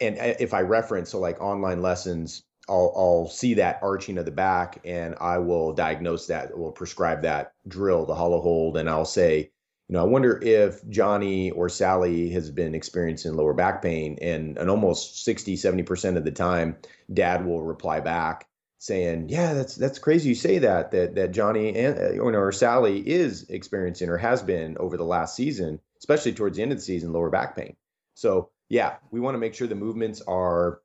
[0.00, 4.24] and uh, if I reference so like online lessons I'll, I'll see that arching of
[4.26, 8.90] the back and I will diagnose that, will prescribe that drill, the hollow hold, and
[8.90, 9.50] I'll say,
[9.88, 14.18] you know, I wonder if Johnny or Sally has been experiencing lower back pain.
[14.20, 16.76] And, and almost 60, 70% of the time,
[17.14, 18.46] dad will reply back
[18.78, 20.30] saying, yeah, that's, that's crazy.
[20.30, 24.76] You say that, that, that Johnny and, uh, or Sally is experiencing or has been
[24.78, 27.76] over the last season, especially towards the end of the season, lower back pain.
[28.14, 30.80] So yeah, we want to make sure the movements are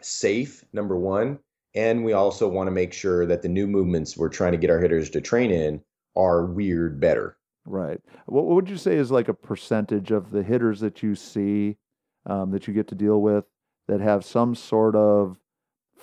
[0.00, 1.38] safe, number one.
[1.74, 4.70] And we also want to make sure that the new movements we're trying to get
[4.70, 5.82] our hitters to train in
[6.14, 7.38] are weird better.
[7.64, 8.00] Right.
[8.26, 11.76] What, would you say is like a percentage of the hitters that you see
[12.26, 13.44] um, that you get to deal with
[13.88, 15.38] that have some sort of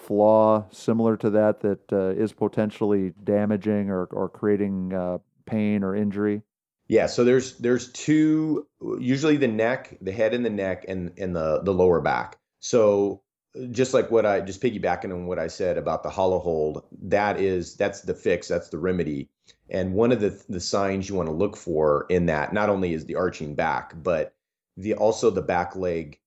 [0.10, 5.96] flaw similar to that that uh, is potentially damaging or, or creating uh, pain or
[5.96, 6.42] injury?
[6.88, 8.66] Yeah, so there's there's two
[9.00, 12.40] usually the neck, the head and the neck and and the the lower back.
[12.60, 13.22] So
[13.70, 17.40] just like what I just piggybacking on what I said about the hollow hold, that
[17.40, 19.30] is that's the fix, that's the remedy.
[19.70, 22.94] And one of the the signs you want to look for in that not only
[22.94, 24.34] is the arching back, but
[24.76, 26.20] the also the back leg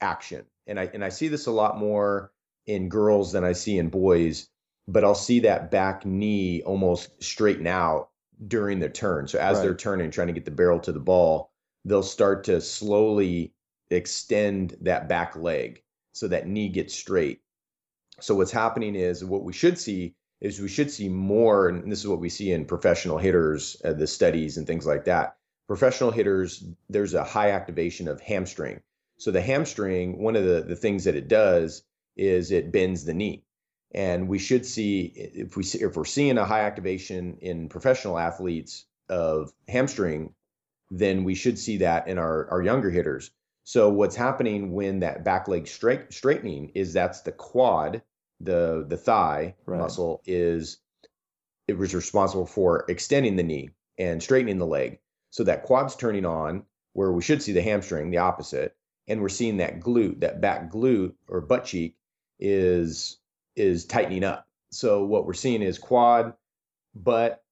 [0.00, 0.44] action.
[0.66, 2.32] And I and I see this a lot more
[2.70, 4.48] in girls than I see in boys,
[4.88, 8.10] but I'll see that back knee almost straighten out
[8.46, 9.28] during the turn.
[9.28, 9.64] So as right.
[9.64, 11.50] they're turning, trying to get the barrel to the ball,
[11.84, 13.52] they'll start to slowly
[13.90, 17.40] extend that back leg so that knee gets straight.
[18.20, 22.00] So what's happening is what we should see is we should see more, and this
[22.00, 25.36] is what we see in professional hitters, uh, the studies and things like that.
[25.68, 28.80] Professional hitters, there's a high activation of hamstring.
[29.18, 31.82] So the hamstring, one of the, the things that it does
[32.20, 33.42] is it bends the knee.
[33.92, 38.84] And we should see if we if we're seeing a high activation in professional athletes
[39.08, 40.34] of hamstring,
[40.90, 43.32] then we should see that in our, our younger hitters.
[43.64, 48.02] So what's happening when that back leg straight, straightening is that's the quad,
[48.38, 49.78] the the thigh right.
[49.78, 50.78] muscle is
[51.66, 55.00] it was responsible for extending the knee and straightening the leg.
[55.30, 58.76] So that quad's turning on where we should see the hamstring, the opposite,
[59.08, 61.96] and we're seeing that glute, that back glute or butt cheek
[62.40, 63.18] is
[63.56, 64.46] is tightening up.
[64.70, 66.34] So what we're seeing is quad,
[66.94, 67.42] butt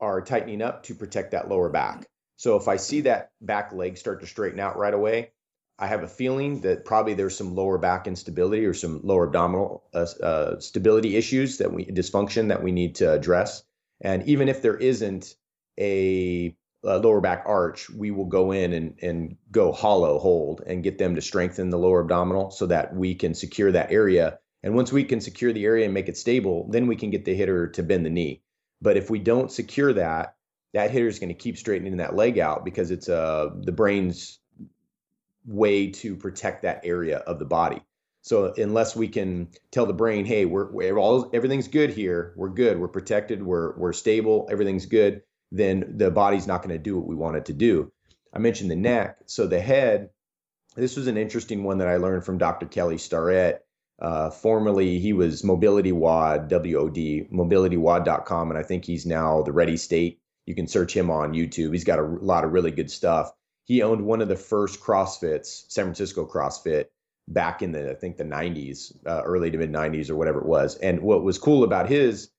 [0.00, 2.06] are tightening up to protect that lower back.
[2.36, 5.32] So if I see that back leg start to straighten out right away,
[5.78, 9.84] I have a feeling that probably there's some lower back instability or some lower abdominal
[9.94, 13.62] uh, uh, stability issues that we dysfunction that we need to address.
[14.00, 15.34] And even if there isn't
[15.78, 20.82] a, a, lower back arch, we will go in and, and go hollow hold and
[20.82, 24.38] get them to strengthen the lower abdominal so that we can secure that area.
[24.62, 27.24] And once we can secure the area and make it stable, then we can get
[27.24, 28.42] the hitter to bend the knee.
[28.80, 30.34] But if we don't secure that,
[30.74, 34.38] that hitter is going to keep straightening that leg out because it's uh, the brain's
[35.46, 37.82] way to protect that area of the body.
[38.22, 42.50] So unless we can tell the brain, hey, we're, we're all everything's good here, we're
[42.50, 46.96] good, we're protected, we're we're stable, everything's good, then the body's not going to do
[46.96, 47.92] what we want it to do.
[48.32, 50.10] I mentioned the neck, so the head.
[50.76, 52.66] This was an interesting one that I learned from Dr.
[52.66, 53.64] Kelly Starrett.
[54.00, 59.76] Uh, formerly, he was Mobility WOD, W-O-D, mobilitywod.com, and I think he's now the Ready
[59.76, 60.20] State.
[60.46, 61.72] You can search him on YouTube.
[61.72, 63.32] He's got a lot of really good stuff
[63.68, 66.86] he owned one of the first CrossFits, San Francisco CrossFit,
[67.28, 70.46] back in the I think the 90s, uh, early to mid 90s or whatever it
[70.46, 70.76] was.
[70.76, 72.30] And what was cool about his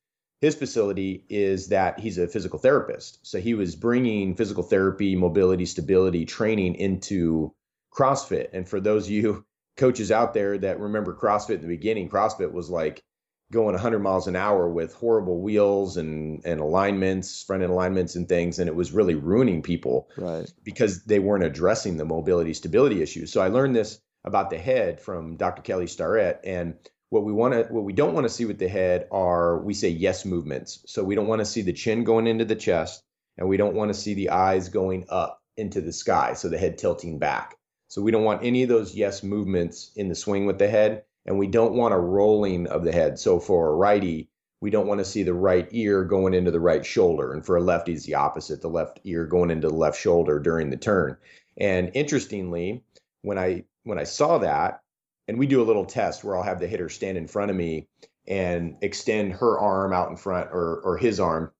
[0.41, 3.25] his facility is that he's a physical therapist.
[3.25, 7.54] So he was bringing physical therapy, mobility, stability training into
[7.93, 8.49] CrossFit.
[8.54, 9.45] And for those of you
[9.78, 13.04] coaches out there that remember CrossFit in the beginning, CrossFit was like
[13.52, 18.30] going 100 miles an hour with horrible wheels and and alignments, front end alignments and
[18.30, 20.52] things, and it was really ruining people, right?
[20.63, 23.32] Because they weren't addressing the mobility stability issues.
[23.32, 25.62] So I learned this about the head from Dr.
[25.62, 26.75] Kelly Starrett, and
[27.10, 29.74] what we want to what we don't want to see with the head are we
[29.74, 30.84] say yes movements.
[30.86, 33.04] So we don't want to see the chin going into the chest,
[33.38, 36.58] and we don't want to see the eyes going up into the sky, so the
[36.58, 37.56] head tilting back.
[37.89, 41.04] So we don't want any of those yes movements in the swing with the head
[41.26, 43.19] and we don't want a rolling of the head.
[43.19, 44.30] So for a righty,
[44.62, 47.32] we don't want to see the right ear going into the right shoulder.
[47.34, 50.39] And for a lefty, it's the opposite, the left ear going into the left shoulder
[50.39, 51.17] during the turn.
[51.58, 52.84] And interestingly,
[53.22, 54.82] when I when I saw that,
[55.30, 57.56] and we do a little test where I'll have the hitter stand in front of
[57.56, 57.88] me
[58.28, 61.52] and extend her arm out in front or or his arm,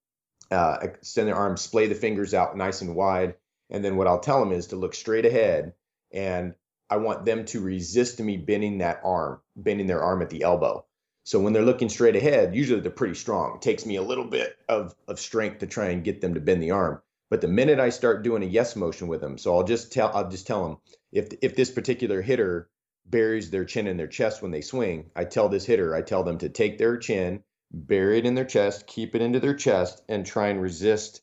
[0.50, 3.36] uh, extend their arm, splay the fingers out nice and wide.
[3.70, 5.74] And then what I'll tell them is to look straight ahead
[6.12, 6.56] and
[6.90, 10.84] I want them to resist me bending that arm, bending their arm at the elbow.
[11.24, 13.58] So when they're looking straight ahead, usually they're pretty strong.
[13.58, 16.40] It takes me a little bit of, of strength to try and get them to
[16.40, 17.04] bend the arm.
[17.30, 20.12] But the minute I start doing a yes motion with them, so I'll just tell
[20.16, 20.78] I'll just tell them
[21.12, 22.68] if if this particular hitter
[23.10, 26.24] buries their chin in their chest when they swing, I tell this hitter, I tell
[26.24, 30.02] them to take their chin, bury it in their chest, keep it into their chest,
[30.08, 31.22] and try and resist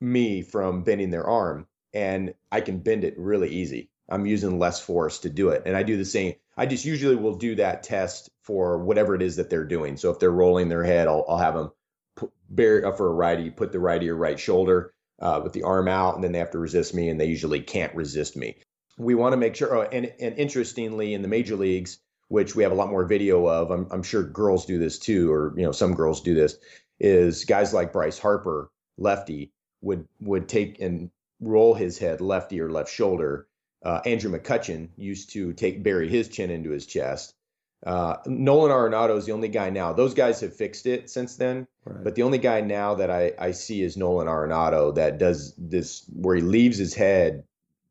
[0.00, 1.66] me from bending their arm.
[1.94, 3.90] And I can bend it really easy.
[4.08, 5.62] I'm using less force to do it.
[5.66, 6.34] And I do the same.
[6.56, 9.96] I just usually will do that test for whatever it is that they're doing.
[9.96, 11.72] So if they're rolling their head, I'll, I'll have them
[12.14, 15.88] put, bear for a righty, put the righty or right shoulder uh, with the arm
[15.88, 18.58] out, and then they have to resist me, and they usually can't resist me.
[18.98, 19.76] We want to make sure.
[19.76, 23.46] Oh, and and interestingly, in the major leagues, which we have a lot more video
[23.46, 26.56] of, I'm, I'm sure girls do this too, or you know some girls do this.
[26.98, 32.70] Is guys like Bryce Harper, lefty, would would take and roll his head lefty or
[32.70, 33.46] left shoulder
[33.86, 37.34] uh, Andrew McCutchen used to take bury his chin into his chest.
[37.86, 39.92] Uh, Nolan Arenado is the only guy now.
[39.92, 42.02] Those guys have fixed it since then, right.
[42.02, 46.04] but the only guy now that I, I see is Nolan Arenado that does this
[46.12, 47.44] where he leaves his head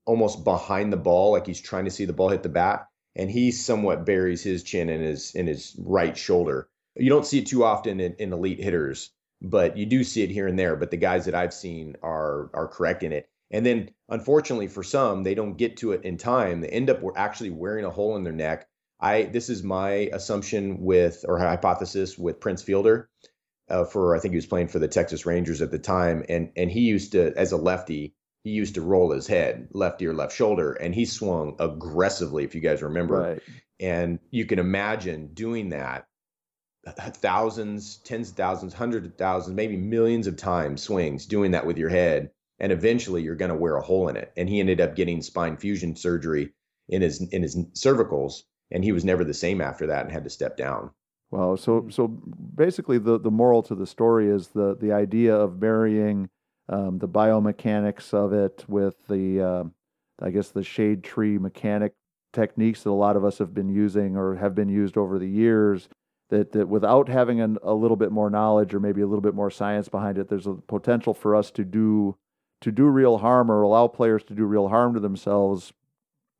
[0.05, 3.29] almost behind the ball, like he's trying to see the ball hit the bat, and
[3.29, 6.69] he somewhat buries his chin in his in his right shoulder.
[6.95, 10.29] You don't see it too often in, in elite hitters, but you do see it
[10.29, 10.75] here and there.
[10.75, 13.29] But the guys that I've seen are are correcting it.
[13.51, 16.61] And then, unfortunately, for some, they don't get to it in time.
[16.61, 18.67] They end up actually wearing a hole in their neck.
[18.99, 23.09] I this is my assumption with or hypothesis with Prince Fielder.
[23.67, 26.51] Uh, for I think he was playing for the Texas Rangers at the time, and
[26.55, 30.13] and he used to as a lefty he used to roll his head left ear
[30.13, 33.19] left shoulder, and he swung aggressively if you guys remember.
[33.19, 33.41] Right.
[33.81, 36.05] And you can imagine doing that
[36.87, 41.65] uh, thousands, tens of thousands, hundreds of thousands, maybe millions of times swings, doing that
[41.65, 44.31] with your head and eventually you're going to wear a hole in it.
[44.37, 46.53] And he ended up getting spine fusion surgery
[46.87, 50.23] in his in his cervicals, and he was never the same after that and had
[50.23, 50.91] to step down.
[51.31, 51.55] Wow.
[51.55, 56.29] So so basically, the the moral to the story is the the idea of burying
[56.69, 59.63] um, the biomechanics of it with the uh,
[60.21, 61.93] I guess the shade tree mechanic
[62.33, 65.27] techniques that a lot of us have been using or have been used over the
[65.27, 65.87] years
[66.29, 69.35] that, that without having an, a little bit more knowledge or maybe a little bit
[69.35, 72.17] more science behind it, there's a potential for us to do
[72.61, 75.73] to do real harm or allow players to do real harm to themselves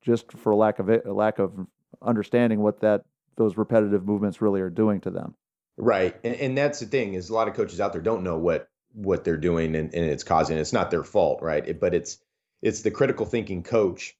[0.02, 1.66] just for lack of lack of
[2.02, 3.04] understanding what that
[3.36, 5.34] those repetitive movements really are doing to them.
[5.76, 8.38] Right, and, and that's the thing is a lot of coaches out there don't know
[8.38, 10.58] what what they're doing and, and it's causing.
[10.58, 11.66] It's not their fault, right?
[11.68, 12.18] It, but it's
[12.62, 14.16] it's the critical thinking coach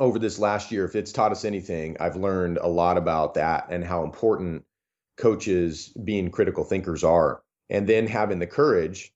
[0.00, 3.66] over this last year, if it's taught us anything, I've learned a lot about that
[3.70, 4.64] and how important
[5.16, 7.42] coaches being critical thinkers are.
[7.70, 9.12] And then having the courage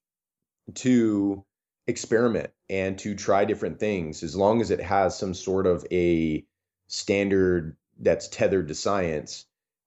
[0.74, 1.44] to
[1.86, 6.44] experiment and to try different things as long as it has some sort of a
[6.86, 9.46] standard that's tethered to science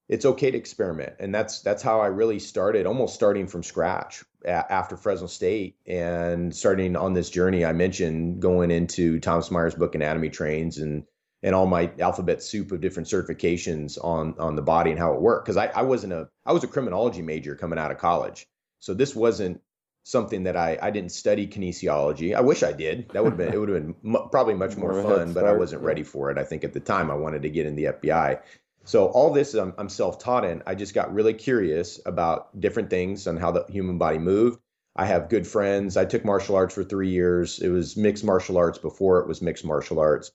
[0.10, 4.24] it's okay to experiment and that's that's how i really started almost starting from scratch
[4.46, 9.96] after fresno state and starting on this journey i mentioned going into thomas myers book
[9.96, 11.04] anatomy trains and
[11.44, 15.22] and all my alphabet soup of different certifications on on the body and how it
[15.22, 18.48] worked because I, I wasn't a i was a criminology major coming out of college
[18.80, 19.62] so this wasn't
[20.04, 22.36] something that I, I didn't study kinesiology.
[22.36, 23.10] I wish I did.
[23.10, 25.46] That would have been it would have been m- probably much more, more fun, but
[25.46, 26.38] I wasn't ready for it.
[26.38, 28.40] I think at the time I wanted to get in the FBI.
[28.84, 30.64] So all this I'm, I'm self-taught in.
[30.66, 34.60] I just got really curious about different things and how the human body moved.
[34.96, 35.98] I have good friends.
[35.98, 37.60] I took martial arts for 3 years.
[37.60, 40.32] It was mixed martial arts before it was mixed martial arts.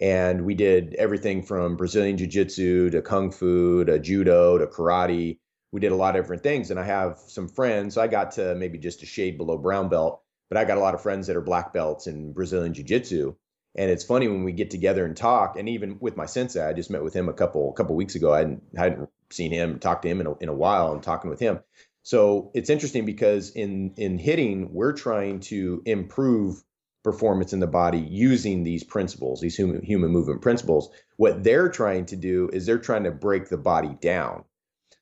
[0.00, 5.38] And we did everything from Brazilian jiu-jitsu to kung fu to judo to karate
[5.72, 6.70] we did a lot of different things.
[6.70, 7.96] And I have some friends.
[7.96, 10.94] I got to maybe just a shade below brown belt, but I got a lot
[10.94, 13.36] of friends that are black belts in Brazilian Jiu Jitsu.
[13.76, 16.72] And it's funny when we get together and talk, and even with my sensei, I
[16.72, 18.32] just met with him a couple couple weeks ago.
[18.34, 21.30] I hadn't, hadn't seen him, talked to him in a, in a while, and talking
[21.30, 21.60] with him.
[22.02, 26.62] So it's interesting because in in hitting, we're trying to improve
[27.02, 30.90] performance in the body using these principles, these human human movement principles.
[31.16, 34.44] What they're trying to do is they're trying to break the body down.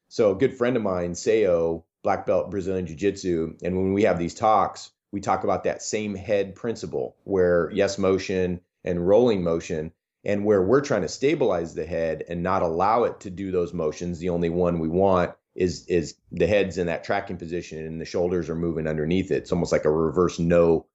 [0.08, 4.04] So a good friend of mine, Sayo, black belt Brazilian Jiu Jitsu, and when we
[4.04, 9.42] have these talks, we talk about that same head principle where yes motion and rolling
[9.42, 9.92] motion
[10.24, 13.72] and where we're trying to stabilize the head and not allow it to do those
[13.72, 14.18] motions.
[14.18, 18.04] The only one we want is is the head's in that tracking position and the
[18.04, 19.38] shoulders are moving underneath it.
[19.38, 20.86] It's almost like a reverse no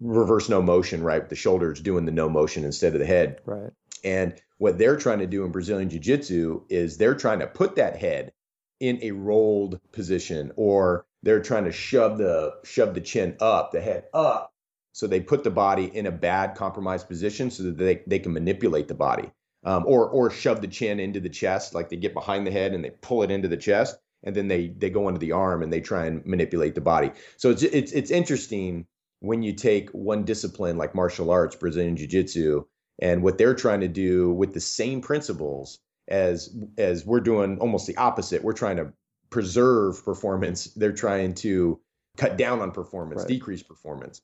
[0.00, 1.28] reverse no motion right?
[1.28, 3.40] The shoulders doing the no motion instead of the head.
[3.44, 3.72] Right.
[4.02, 7.76] And what they're trying to do in Brazilian Jiu Jitsu is they're trying to put
[7.76, 8.32] that head
[8.80, 13.80] in a rolled position or they're trying to shove the shove the chin up, the
[13.80, 14.52] head up.
[14.92, 18.32] So they put the body in a bad compromised position so that they, they can
[18.32, 19.32] manipulate the body.
[19.64, 22.74] Um, or or shove the chin into the chest, like they get behind the head
[22.74, 25.62] and they pull it into the chest, and then they they go into the arm
[25.62, 27.10] and they try and manipulate the body.
[27.38, 28.86] So it's it's it's interesting
[29.20, 32.64] when you take one discipline like martial arts, Brazilian Jiu Jitsu,
[33.00, 37.86] and what they're trying to do with the same principles as as we're doing almost
[37.86, 38.92] the opposite we're trying to
[39.30, 41.80] preserve performance they're trying to
[42.16, 43.28] cut down on performance right.
[43.28, 44.22] decrease performance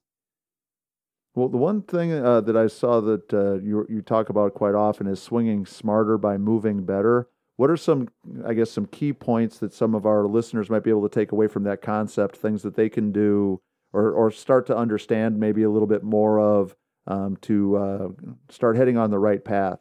[1.35, 4.75] well the one thing uh, that i saw that uh, you you talk about quite
[4.75, 8.09] often is swinging smarter by moving better what are some
[8.47, 11.33] i guess some key points that some of our listeners might be able to take
[11.33, 13.61] away from that concept things that they can do
[13.93, 16.75] or or start to understand maybe a little bit more of
[17.07, 18.09] um, to uh,
[18.49, 19.79] start heading on the right path?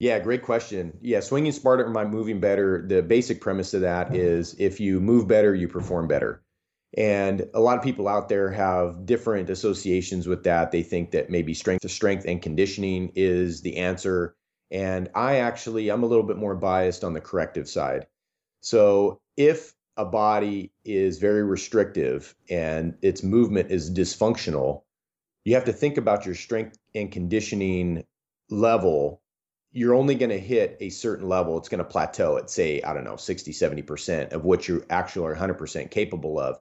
[0.00, 0.96] Yeah, great question.
[1.02, 2.82] Yeah, swinging smarter by moving better.
[2.88, 4.16] The basic premise of that mm-hmm.
[4.16, 6.42] is if you move better, you perform better.
[6.96, 10.72] And a lot of people out there have different associations with that.
[10.72, 14.34] They think that maybe strength to strength and conditioning is the answer.
[14.70, 18.06] And I actually, I'm a little bit more biased on the corrective side.
[18.62, 24.82] So if a body is very restrictive and its movement is dysfunctional,
[25.44, 28.04] you have to think about your strength and conditioning
[28.48, 29.20] level
[29.72, 32.92] you're only going to hit a certain level it's going to plateau at say i
[32.92, 36.58] don't know 60 70% of what you actually are 100% capable of.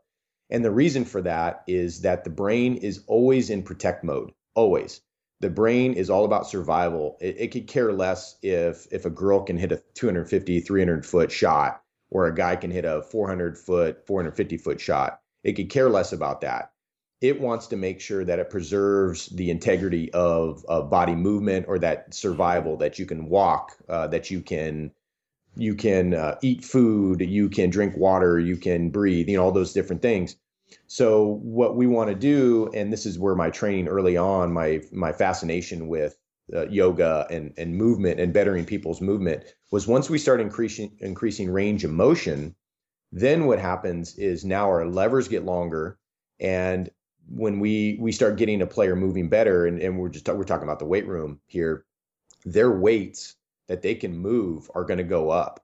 [0.49, 5.01] And the reason for that is that the brain is always in protect mode always.
[5.41, 7.17] The brain is all about survival.
[7.21, 11.31] It, it could care less if if a girl can hit a 250 300 foot
[11.31, 15.21] shot or a guy can hit a 400 foot 450 foot shot.
[15.43, 16.73] It could care less about that
[17.21, 21.77] it wants to make sure that it preserves the integrity of, of body movement or
[21.79, 24.91] that survival that you can walk uh, that you can
[25.55, 29.51] you can uh, eat food you can drink water you can breathe you know all
[29.51, 30.35] those different things.
[30.87, 34.81] So what we want to do and this is where my training early on my
[34.91, 36.15] my fascination with
[36.53, 41.51] uh, yoga and and movement and bettering people's movement was once we start increasing increasing
[41.51, 42.55] range of motion
[43.11, 45.97] then what happens is now our levers get longer
[46.39, 46.89] and
[47.31, 50.63] when we we start getting a player moving better, and, and we're just we're talking
[50.67, 51.85] about the weight room here,
[52.45, 53.35] their weights
[53.67, 55.59] that they can move are going to go up.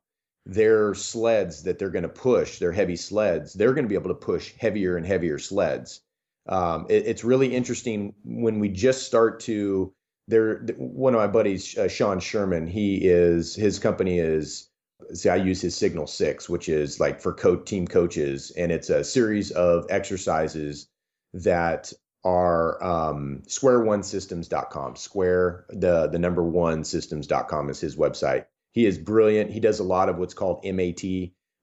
[0.45, 4.09] Their sleds that they're going to push, their heavy sleds, they're going to be able
[4.09, 6.01] to push heavier and heavier sleds.
[6.47, 9.91] Um, it, it's really interesting when we just start to.
[10.27, 14.69] There, one of my buddies, uh, Sean Sherman, he is his company is
[15.13, 18.89] see i use his signal six which is like for co- team coaches and it's
[18.89, 20.87] a series of exercises
[21.35, 21.91] that
[22.23, 24.95] are um, square1systems.com.
[24.95, 28.45] Square, the, the number one systems.com is his website.
[28.71, 29.51] He is brilliant.
[29.51, 31.03] He does a lot of what's called MAT,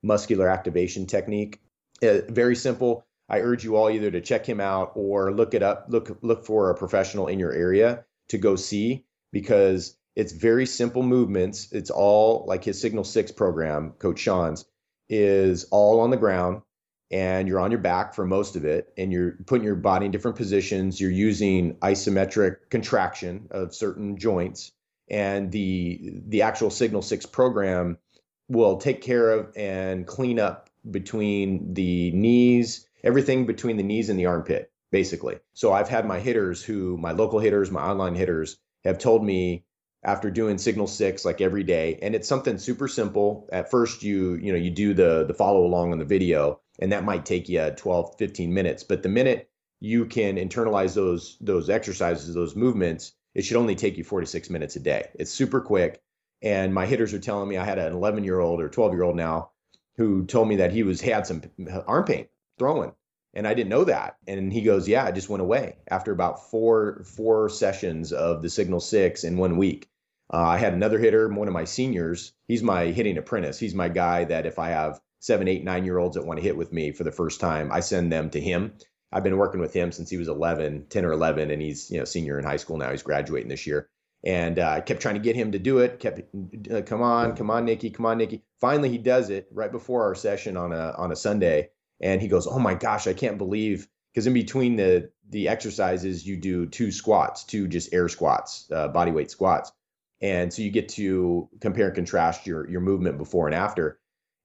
[0.02, 1.60] muscular activation technique.
[2.02, 3.04] Uh, very simple.
[3.28, 6.44] I urge you all either to check him out or look it up, look look
[6.44, 11.72] for a professional in your area to go see because it's very simple movements.
[11.72, 14.66] It's all like his Signal 6 program, Coach Sean's,
[15.08, 16.62] is all on the ground
[17.12, 20.12] and you're on your back for most of it and you're putting your body in
[20.12, 24.72] different positions you're using isometric contraction of certain joints
[25.10, 27.98] and the the actual signal 6 program
[28.48, 34.18] will take care of and clean up between the knees everything between the knees and
[34.18, 35.38] the armpit basically.
[35.54, 39.64] So i've had my hitters who my local hitters my online hitters have told me
[40.04, 43.48] after doing signal 6 like every day and it's something super simple.
[43.52, 46.92] At first you you know you do the the follow along on the video and
[46.92, 48.84] that might take you 12 15 minutes.
[48.84, 49.48] But the minute
[49.80, 54.76] you can internalize those those exercises those movements it should only take you 46 minutes
[54.76, 55.08] a day.
[55.14, 56.02] It's super quick.
[56.42, 59.02] And my hitters are telling me i had an 11 year old or 12 year
[59.02, 59.50] old now
[59.96, 61.42] who told me that he was had some
[61.86, 62.26] arm pain
[62.58, 62.92] throwing.
[63.34, 64.16] And i didn't know that.
[64.26, 68.50] And he goes yeah it just went away after about four four sessions of the
[68.50, 69.88] signal six in one week.
[70.32, 72.32] Uh, i had another hitter one of my seniors.
[72.46, 73.58] He's my hitting apprentice.
[73.58, 76.44] He's my guy that if i have seven, eight, nine year olds that want to
[76.44, 78.74] hit with me for the first time, I send them to him.
[79.12, 81.98] I've been working with him since he was 11, 10 or 11, and he's you
[81.98, 82.90] know senior in high school now.
[82.90, 83.88] He's graduating this year,
[84.24, 86.00] and uh, I kept trying to get him to do it.
[86.00, 86.22] Kept,
[86.70, 88.42] uh, come on, come on, Nikki, come on, Nikki.
[88.60, 91.70] Finally, he does it right before our session on a on a Sunday,
[92.00, 96.26] and he goes, "Oh my gosh, I can't believe." Because in between the the exercises,
[96.26, 99.70] you do two squats, two just air squats, uh, body weight squats,
[100.20, 104.00] and so you get to compare and contrast your your movement before and after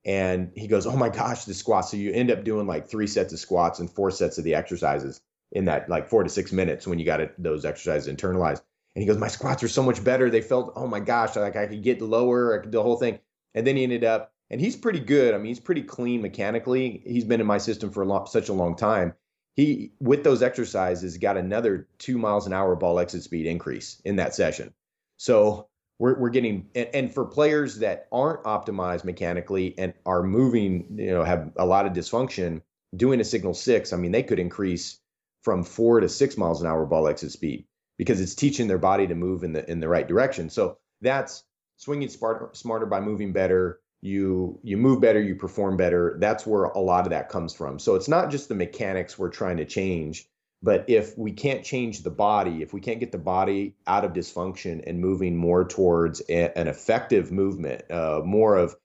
[0.08, 3.08] and he goes, "Oh my gosh, the squats!" So you end up doing like three
[3.08, 6.52] sets of squats and four sets of the exercises in that like four to six
[6.52, 8.62] minutes when you got it, those exercises internalized.
[8.96, 10.30] And he goes, "My squats are so much better.
[10.30, 13.20] They felt, oh my gosh, like I could get lower, could, the whole thing."
[13.54, 15.34] And then he ended up, and he's pretty good.
[15.34, 17.04] I mean, he's pretty clean mechanically.
[17.06, 19.14] He's been in my system for a such a long time.
[19.56, 24.16] He, with those exercises, got another two miles an hour ball exit speed increase in
[24.18, 24.74] that session.
[25.18, 25.68] So
[26.00, 31.12] we're, we're getting and, and, for players that aren't optimized mechanically and are moving you
[31.12, 32.62] know have a lot of dysfunction
[32.96, 35.00] doing a signal six i mean they could increase
[35.48, 37.66] from four to six miles an hour ball exit speed
[37.98, 40.50] because it's teaching their body to move in the in the right direction.
[40.50, 41.44] So that's
[41.78, 43.80] swinging smart, smarter by moving better.
[44.02, 46.18] You you move better you perform better.
[46.20, 47.80] That's where a lot of that comes from.
[47.80, 50.28] So it's not just the mechanics we're trying to change
[50.64, 54.14] but if we can't change the body, if we can't get the body out of
[54.14, 58.76] dysfunction and moving more towards a, an effective movement, uh, more of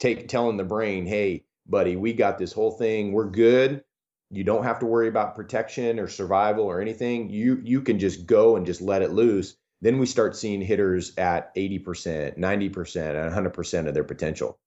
[0.00, 3.12] take telling the brain, "Hey, buddy, we got this whole thing.
[3.12, 3.84] We're good.
[4.30, 7.30] You don't have to worry about protection or survival or anything.
[7.30, 11.16] You you can just go and just let it loose." Then we start seeing hitters
[11.16, 14.58] at 80%, 90%, and 100% of their potential.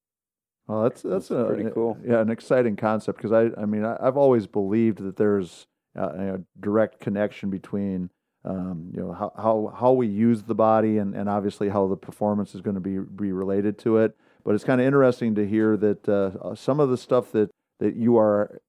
[0.65, 1.97] Well, that's that's, that's a, pretty cool.
[2.03, 5.67] Yeah, an exciting concept because I I mean I, I've always believed that there's
[5.99, 8.09] uh, direct connection between
[8.45, 11.95] um, you know how, how how we use the body and, and obviously how the
[11.95, 14.17] performance is going to be be related to it.
[14.43, 17.51] But it's kind of interesting to hear that uh, uh, some of the stuff that
[17.79, 18.59] that you are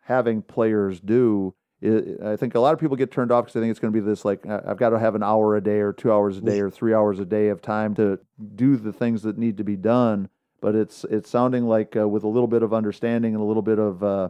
[0.00, 1.54] having players do.
[1.84, 4.00] I think a lot of people get turned off because they think it's going to
[4.00, 6.40] be this like I've got to have an hour a day or two hours a
[6.40, 8.20] day or three hours a day of time to
[8.54, 10.28] do the things that need to be done.
[10.60, 13.62] But it's it's sounding like uh, with a little bit of understanding and a little
[13.62, 14.28] bit of uh,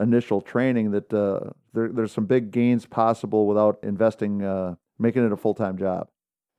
[0.00, 5.32] initial training that uh, there, there's some big gains possible without investing, uh, making it
[5.32, 6.08] a full time job.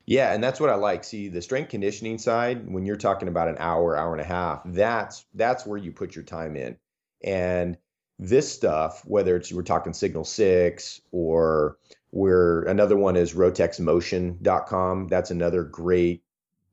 [0.05, 1.03] Yeah, and that's what I like.
[1.03, 4.61] See, the strength conditioning side, when you're talking about an hour, hour and a half,
[4.65, 6.77] that's that's where you put your time in.
[7.23, 7.77] And
[8.17, 11.77] this stuff, whether it's we're talking Signal Six or
[12.09, 15.07] where another one is rotexmotion.com.
[15.07, 16.23] That's another great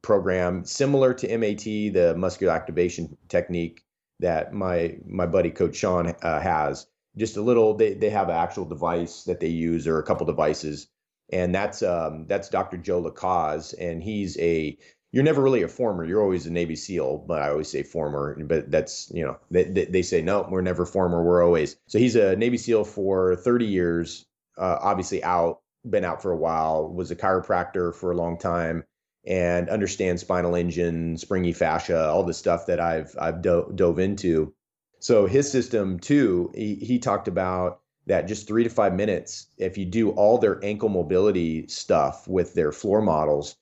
[0.03, 3.85] program similar to MAT, the muscular activation technique
[4.21, 6.87] that my my buddy Coach Sean uh, has.
[7.17, 7.75] Just a little.
[7.75, 10.87] They they have an actual device that they use, or a couple devices,
[11.33, 12.77] and that's um that's Dr.
[12.77, 14.79] Joe Lacaze, and he's a
[15.11, 16.05] you're never really a former.
[16.05, 18.37] You're always a Navy SEAL, but I always say former.
[18.45, 21.23] But that's you know they they say no, we're never former.
[21.25, 21.77] We're always.
[21.87, 24.27] So he's a Navy SEAL for 30 years.
[24.57, 26.89] Uh, obviously out, been out for a while.
[26.93, 28.85] Was a chiropractor for a long time
[29.27, 34.55] and understand spinal engine, springy fascia, all the stuff that I've I've do- dove into.
[35.01, 39.47] So his system too, he, he talked about that just three to five minutes.
[39.59, 43.57] If you do all their ankle mobility stuff with their floor models,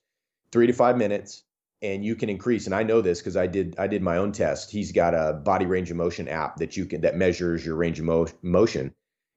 [0.51, 1.43] three to five minutes,
[1.81, 2.65] and you can increase.
[2.65, 4.71] And I know this because I did I did my own test.
[4.71, 7.99] He's got a body range of motion app that you can that measures your range
[7.99, 8.93] of mo- motion,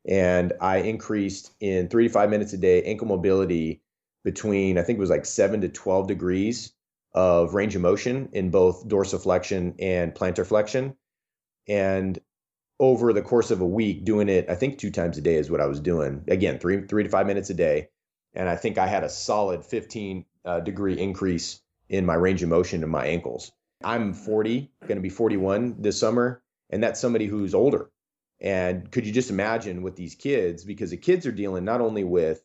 [0.06, 3.82] and I increased in three to five minutes a day ankle mobility
[4.24, 6.72] between I think it was like seven to twelve degrees
[7.12, 10.96] of range of motion in both dorsiflexion and plantar flexion,
[11.68, 12.18] and
[12.78, 15.50] over the course of a week, doing it I think two times a day is
[15.50, 16.24] what I was doing.
[16.28, 17.88] Again, three three to five minutes a day,
[18.34, 22.48] and I think I had a solid fifteen uh, degree increase in my range of
[22.48, 23.52] motion in my ankles.
[23.82, 27.90] I'm 40, going to be 41 this summer, and that's somebody who's older.
[28.40, 32.04] And could you just imagine with these kids, because the kids are dealing not only
[32.04, 32.42] with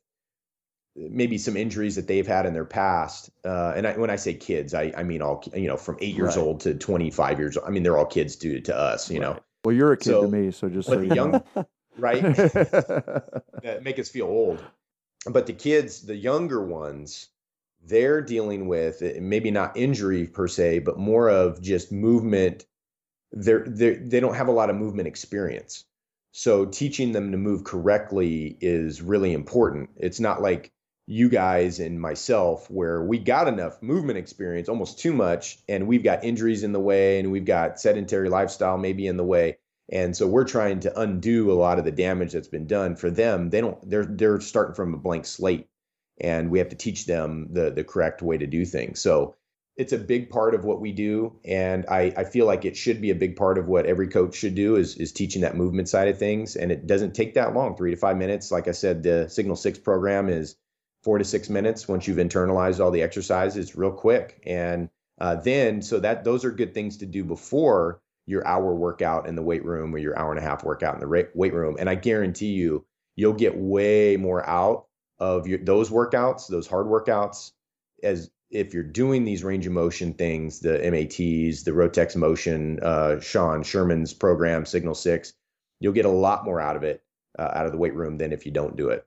[0.96, 4.34] maybe some injuries that they've had in their past, uh, and I, when I say
[4.34, 6.44] kids, I, I mean all you know from eight years right.
[6.44, 7.68] old to 25 years old.
[7.68, 9.36] I mean they're all kids to to us, you right.
[9.36, 9.40] know.
[9.64, 11.66] Well, you're a kid so, to me, so just so you young, know.
[11.98, 12.24] right?
[13.82, 14.64] make us feel old.
[15.28, 17.30] But the kids, the younger ones,
[17.84, 22.66] they're dealing with maybe not injury per se, but more of just movement.
[23.32, 25.84] They're, they're they don't have a lot of movement experience.
[26.32, 29.90] So teaching them to move correctly is really important.
[29.96, 30.72] It's not like
[31.08, 36.04] you guys and myself where we got enough movement experience, almost too much, and we've
[36.04, 39.58] got injuries in the way and we've got sedentary lifestyle maybe in the way.
[39.92, 43.12] And so we're trying to undo a lot of the damage that's been done for
[43.12, 43.52] them.
[43.52, 45.68] They don't they're they're starting from a blank slate
[46.20, 49.00] and we have to teach them the the correct way to do things.
[49.00, 49.36] So
[49.78, 53.02] it's a big part of what we do, and I, I feel like it should
[53.02, 55.90] be a big part of what every coach should do is is teaching that movement
[55.90, 56.56] side of things.
[56.56, 58.52] And it doesn't take that long, three to five minutes.
[58.52, 60.56] Like I said, the Signal Six program is
[61.06, 63.58] four to six minutes once you've internalized all the exercises.
[63.58, 64.90] It's real quick, and
[65.22, 69.36] uh, then so that those are good things to do before your hour workout in
[69.36, 71.76] the weight room or your hour and a half workout in the weight room.
[71.80, 72.86] And I guarantee you,
[73.16, 74.88] you'll get way more out
[75.20, 77.52] of your, those workouts, those hard workouts,
[78.04, 83.20] as if you're doing these range of motion things, the MATs, the Rotex Motion, uh,
[83.20, 85.34] Sean Sherman's program, Signal Six,
[85.80, 87.04] you'll get a lot more out of it
[87.38, 89.06] uh, out of the weight room than if you don't do it.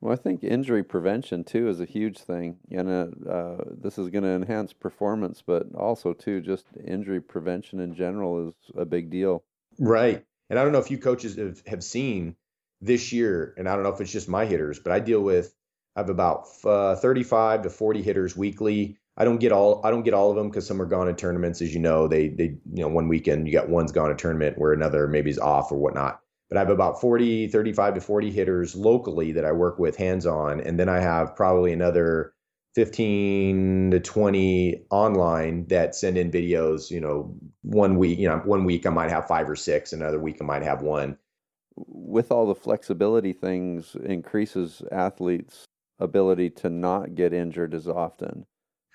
[0.00, 4.10] Well, I think injury prevention too is a huge thing, and uh, uh this is
[4.10, 9.10] going to enhance performance, but also too just injury prevention in general is a big
[9.10, 9.42] deal.
[9.78, 12.36] Right, and I don't know if you coaches have, have seen
[12.80, 15.52] this year, and I don't know if it's just my hitters, but I deal with
[15.96, 18.98] I have about uh, 35 to 40 hitters weekly.
[19.16, 21.16] I don't get all I don't get all of them because some are gone in
[21.16, 22.06] tournaments, as you know.
[22.06, 25.30] They they you know one weekend you got one's gone a tournament where another maybe
[25.30, 26.20] is off or whatnot.
[26.48, 30.24] But I have about 40, 35 to 40 hitters locally that I work with hands
[30.24, 32.32] on, and then I have probably another
[32.74, 36.90] 15 to 20 online that send in videos.
[36.90, 40.18] You know, one week you know one week I might have five or six, another
[40.20, 41.18] week I might have one.
[41.76, 45.64] With all the flexibility things increases athletes
[45.98, 48.46] ability to not get injured as often.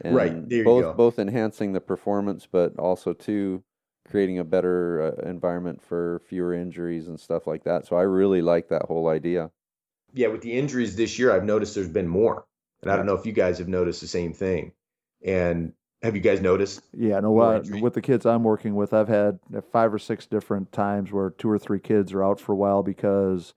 [0.03, 3.63] And right there both both enhancing the performance but also too
[4.13, 8.43] creating a better uh, environment for fewer injuries and stuff like that so i really
[8.43, 9.49] like that whole idea
[10.13, 12.45] yeah with the injuries this year i've noticed there's been more
[12.83, 14.71] and i don't know if you guys have noticed the same thing
[15.25, 16.81] and have you guys noticed?
[16.93, 17.39] Yeah, no.
[17.39, 19.39] Uh, with the kids I'm working with, I've had
[19.71, 22.83] five or six different times where two or three kids are out for a while
[22.83, 23.53] because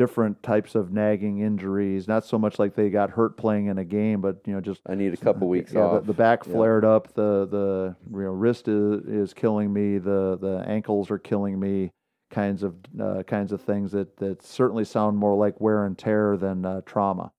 [0.00, 2.08] different types of nagging injuries.
[2.08, 4.80] Not so much like they got hurt playing in a game, but you know, just
[4.86, 6.00] I need a couple weeks yeah, off.
[6.00, 6.90] The, the back flared yeah.
[6.90, 7.12] up.
[7.12, 9.98] The the you know, wrist is, is killing me.
[9.98, 11.92] The the ankles are killing me.
[12.30, 16.38] Kinds of uh, kinds of things that that certainly sound more like wear and tear
[16.38, 17.32] than uh, trauma.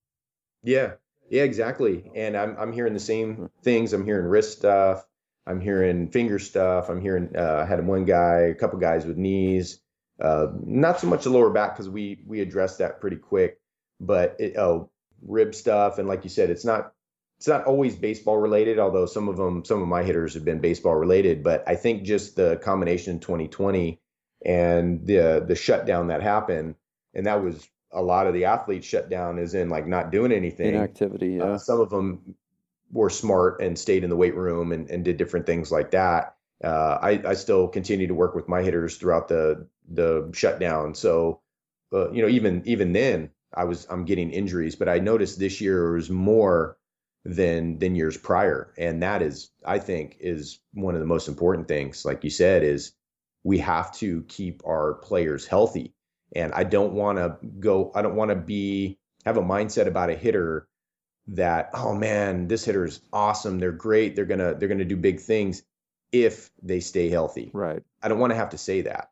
[0.61, 0.91] Yeah,
[1.31, 2.11] yeah, exactly.
[2.15, 3.91] And I'm I'm hearing the same things.
[3.91, 5.03] I'm hearing wrist stuff.
[5.47, 6.89] I'm hearing finger stuff.
[6.89, 9.79] I'm hearing uh, I had one guy, a couple guys with knees.
[10.21, 13.59] Uh, not so much the lower back because we we addressed that pretty quick,
[13.99, 14.89] but it, oh
[15.23, 16.93] rib stuff and like you said, it's not
[17.41, 18.77] it's not always baseball related.
[18.77, 21.43] Although some of them, some of my hitters have been baseball related.
[21.43, 23.99] But I think just the combination in 2020
[24.45, 26.75] and the the shutdown that happened,
[27.15, 30.31] and that was a lot of the athletes shut down is in like not doing
[30.31, 30.75] anything.
[30.75, 31.51] Inactivity, uh, yeah.
[31.53, 32.35] Uh, some of them
[32.91, 36.35] were smart and stayed in the weight room and, and did different things like that.
[36.63, 40.95] Uh, I, I still continue to work with my hitters throughout the the shutdown.
[40.95, 41.41] So,
[41.93, 45.61] uh, you know, even even then, I was I'm getting injuries, but I noticed this
[45.61, 46.77] year was more
[47.25, 51.67] than than years prior, and that is I think is one of the most important
[51.67, 52.05] things.
[52.05, 52.93] Like you said, is
[53.43, 55.93] we have to keep our players healthy
[56.35, 60.09] and I don't want to go, I don't want to be, have a mindset about
[60.09, 60.67] a hitter
[61.27, 63.59] that, oh man, this hitter is awesome.
[63.59, 64.15] They're great.
[64.15, 65.63] They're to, they're to do big things
[66.11, 67.51] if they stay healthy.
[67.53, 67.83] Right.
[68.01, 69.09] I don't want to have to say that.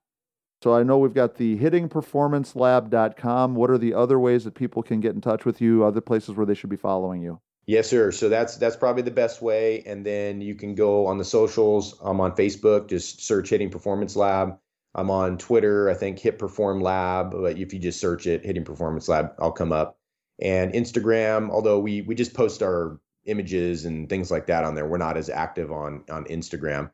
[0.61, 3.55] So I know we've got the hittingperformancelab.com.
[3.55, 5.85] What are the other ways that people can get in touch with you?
[5.85, 7.39] Other places where they should be following you?
[7.65, 8.11] Yes, sir.
[8.11, 9.83] So that's that's probably the best way.
[9.85, 11.97] And then you can go on the socials.
[12.01, 12.89] I'm on Facebook.
[12.89, 14.57] Just search Hitting Performance Lab.
[14.95, 17.31] I'm on Twitter, I think Hit Perform Lab.
[17.31, 19.97] But if you just search it, Hitting Performance Lab, I'll come up.
[20.41, 24.87] And Instagram, although we we just post our images and things like that on there,
[24.87, 26.91] we're not as active on on Instagram.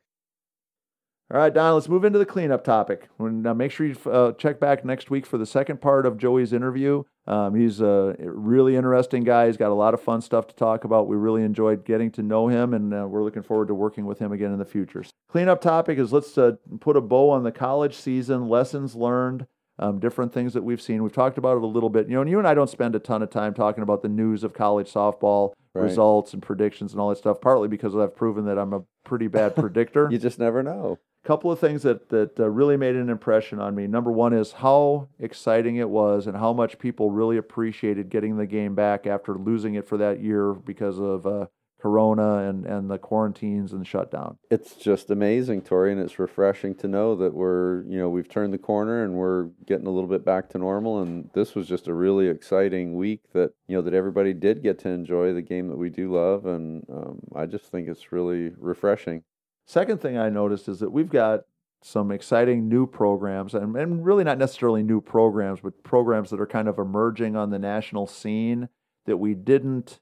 [1.33, 3.09] All right, Don, let's move into the cleanup topic.
[3.17, 6.53] Now, make sure you uh, check back next week for the second part of Joey's
[6.53, 7.01] interview.
[7.25, 9.47] Um, he's a really interesting guy.
[9.47, 11.07] He's got a lot of fun stuff to talk about.
[11.07, 14.19] We really enjoyed getting to know him, and uh, we're looking forward to working with
[14.19, 15.03] him again in the future.
[15.27, 19.47] Cleanup topic is let's uh, put a bow on the college season, lessons learned,
[19.79, 21.01] um, different things that we've seen.
[21.01, 22.07] We've talked about it a little bit.
[22.07, 24.09] You know, and you and I don't spend a ton of time talking about the
[24.09, 25.83] news of college softball right.
[25.83, 29.27] results and predictions and all that stuff, partly because I've proven that I'm a pretty
[29.27, 30.07] bad predictor.
[30.11, 33.59] you just never know A couple of things that that uh, really made an impression
[33.59, 33.87] on me.
[33.87, 38.47] Number one is how exciting it was, and how much people really appreciated getting the
[38.47, 41.45] game back after losing it for that year because of uh,
[41.79, 44.37] Corona and and the quarantines and shutdown.
[44.49, 48.53] It's just amazing, Tori, and it's refreshing to know that we're you know we've turned
[48.53, 51.01] the corner and we're getting a little bit back to normal.
[51.01, 54.79] And this was just a really exciting week that you know that everybody did get
[54.79, 58.51] to enjoy the game that we do love, and um, I just think it's really
[58.57, 59.23] refreshing.
[59.67, 61.41] Second thing I noticed is that we've got
[61.81, 66.47] some exciting new programs, and, and really not necessarily new programs, but programs that are
[66.47, 68.69] kind of emerging on the national scene
[69.05, 69.99] that we didn't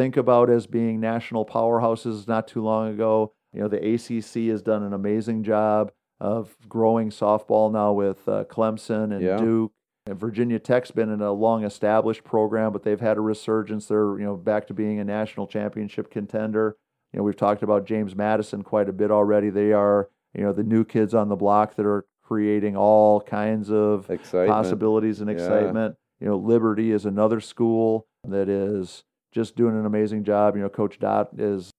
[0.00, 3.34] think about as being national powerhouses not too long ago.
[3.52, 8.44] You know, the ACC has done an amazing job of growing softball now with uh,
[8.44, 9.36] Clemson and yeah.
[9.36, 9.72] Duke.
[10.06, 13.86] And Virginia Tech's been in a long established program, but they've had a resurgence.
[13.86, 16.76] They're, you know, back to being a national championship contender.
[17.12, 19.50] You know, we've talked about James Madison quite a bit already.
[19.50, 23.70] They are, you know, the new kids on the block that are creating all kinds
[23.70, 24.48] of excitement.
[24.48, 25.96] possibilities and excitement.
[26.20, 26.24] Yeah.
[26.24, 30.56] You know, Liberty is another school that is just doing an amazing job.
[30.56, 31.70] You know, Coach Dot is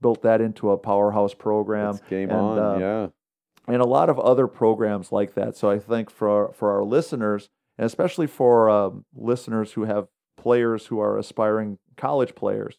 [0.00, 1.96] built that into a powerhouse program.
[1.96, 3.06] It's game and, on, uh, yeah.
[3.68, 5.56] And a lot of other programs like that.
[5.56, 10.86] So I think for for our listeners, and especially for um, listeners who have players
[10.86, 12.76] who are aspiring college players,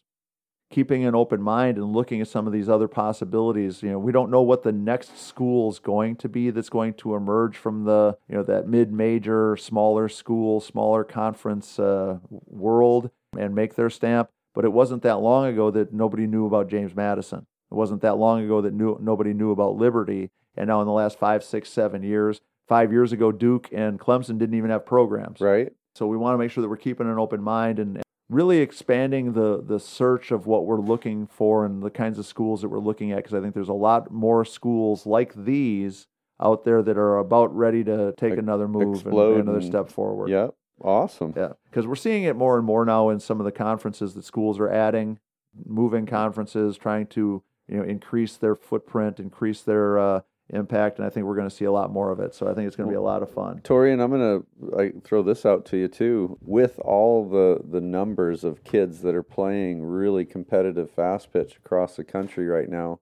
[0.70, 3.82] keeping an open mind and looking at some of these other possibilities.
[3.82, 6.94] You know, we don't know what the next school is going to be that's going
[6.94, 13.54] to emerge from the, you know, that mid-major, smaller school, smaller conference uh, world and
[13.54, 14.30] make their stamp.
[14.54, 17.46] But it wasn't that long ago that nobody knew about James Madison.
[17.70, 20.30] It wasn't that long ago that knew, nobody knew about Liberty.
[20.56, 24.38] And now in the last five, six, seven years, five years ago, Duke and Clemson
[24.38, 25.40] didn't even have programs.
[25.40, 25.72] Right.
[25.94, 29.32] So we want to make sure that we're keeping an open mind and, really expanding
[29.32, 32.78] the the search of what we're looking for and the kinds of schools that we're
[32.78, 36.06] looking at because I think there's a lot more schools like these
[36.40, 40.28] out there that are about ready to take another move and, and another step forward.
[40.28, 40.54] Yep.
[40.82, 41.34] Awesome.
[41.36, 41.52] Yeah.
[41.64, 44.58] Because we're seeing it more and more now in some of the conferences that schools
[44.58, 45.18] are adding,
[45.64, 50.20] moving conferences, trying to, you know, increase their footprint, increase their uh,
[50.50, 52.34] impact, and I think we're going to see a lot more of it.
[52.34, 53.60] So I think it's going to be a lot of fun.
[53.62, 56.38] Tori, and I'm going to throw this out to you too.
[56.40, 61.96] With all the the numbers of kids that are playing really competitive fast pitch across
[61.96, 63.00] the country right now,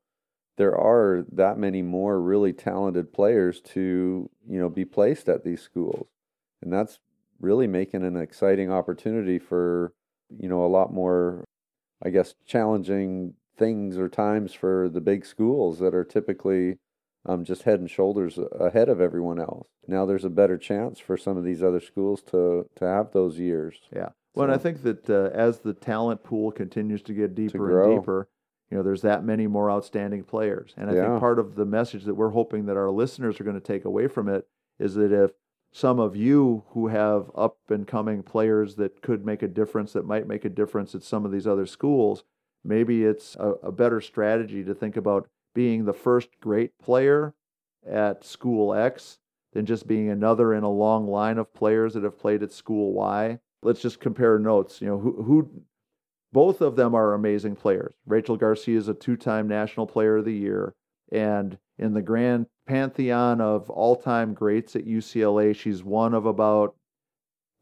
[0.56, 5.62] there are that many more really talented players to you know be placed at these
[5.62, 6.08] schools,
[6.62, 6.98] and that's
[7.40, 9.92] really making an exciting opportunity for
[10.30, 11.44] you know a lot more,
[12.04, 16.78] I guess, challenging things or times for the big schools that are typically
[17.24, 19.68] um, just head and shoulders ahead of everyone else.
[19.88, 23.38] Now there's a better chance for some of these other schools to to have those
[23.38, 23.80] years.
[23.94, 24.10] Yeah.
[24.34, 27.70] Well, so, and I think that uh, as the talent pool continues to get deeper
[27.70, 28.28] to and deeper,
[28.70, 30.74] you know, there's that many more outstanding players.
[30.76, 31.02] And I yeah.
[31.02, 33.84] think part of the message that we're hoping that our listeners are going to take
[33.84, 34.46] away from it
[34.78, 35.30] is that if
[35.76, 40.06] some of you who have up and coming players that could make a difference, that
[40.06, 42.24] might make a difference at some of these other schools,
[42.64, 47.34] maybe it's a, a better strategy to think about being the first great player
[47.86, 49.18] at school X
[49.52, 52.94] than just being another in a long line of players that have played at school
[52.94, 53.38] Y.
[53.62, 54.80] Let's just compare notes.
[54.80, 55.62] You know, who, who
[56.32, 57.92] both of them are amazing players.
[58.06, 60.74] Rachel Garcia is a two-time National Player of the Year,
[61.12, 66.74] and in the grand pantheon of all-time greats at UCLA, she's one of about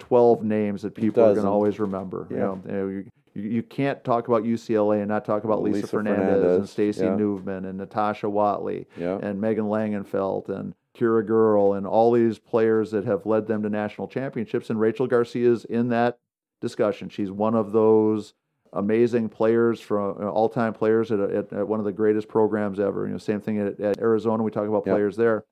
[0.01, 2.27] 12 names that people are going to always remember.
[2.31, 2.37] Yeah.
[2.37, 5.87] You know, you, you, you can't talk about UCLA and not talk about Lisa, Lisa
[5.89, 7.11] Fernandez, Fernandez, and Stacy yeah.
[7.11, 9.19] Nuveman and Natasha Watley yeah.
[9.23, 13.69] and Megan Langenfeld and Keira Goerl and all these players that have led them to
[13.69, 14.71] national championships.
[14.71, 16.19] And Rachel Garcia is in that
[16.61, 17.09] discussion.
[17.09, 18.35] She's one of those
[18.75, 23.07] amazing players from uh, all-time players at, at, at, one of the greatest programs ever.
[23.07, 24.43] You know, same thing at, at Arizona.
[24.43, 24.95] We talk about yep.
[24.95, 25.45] players there.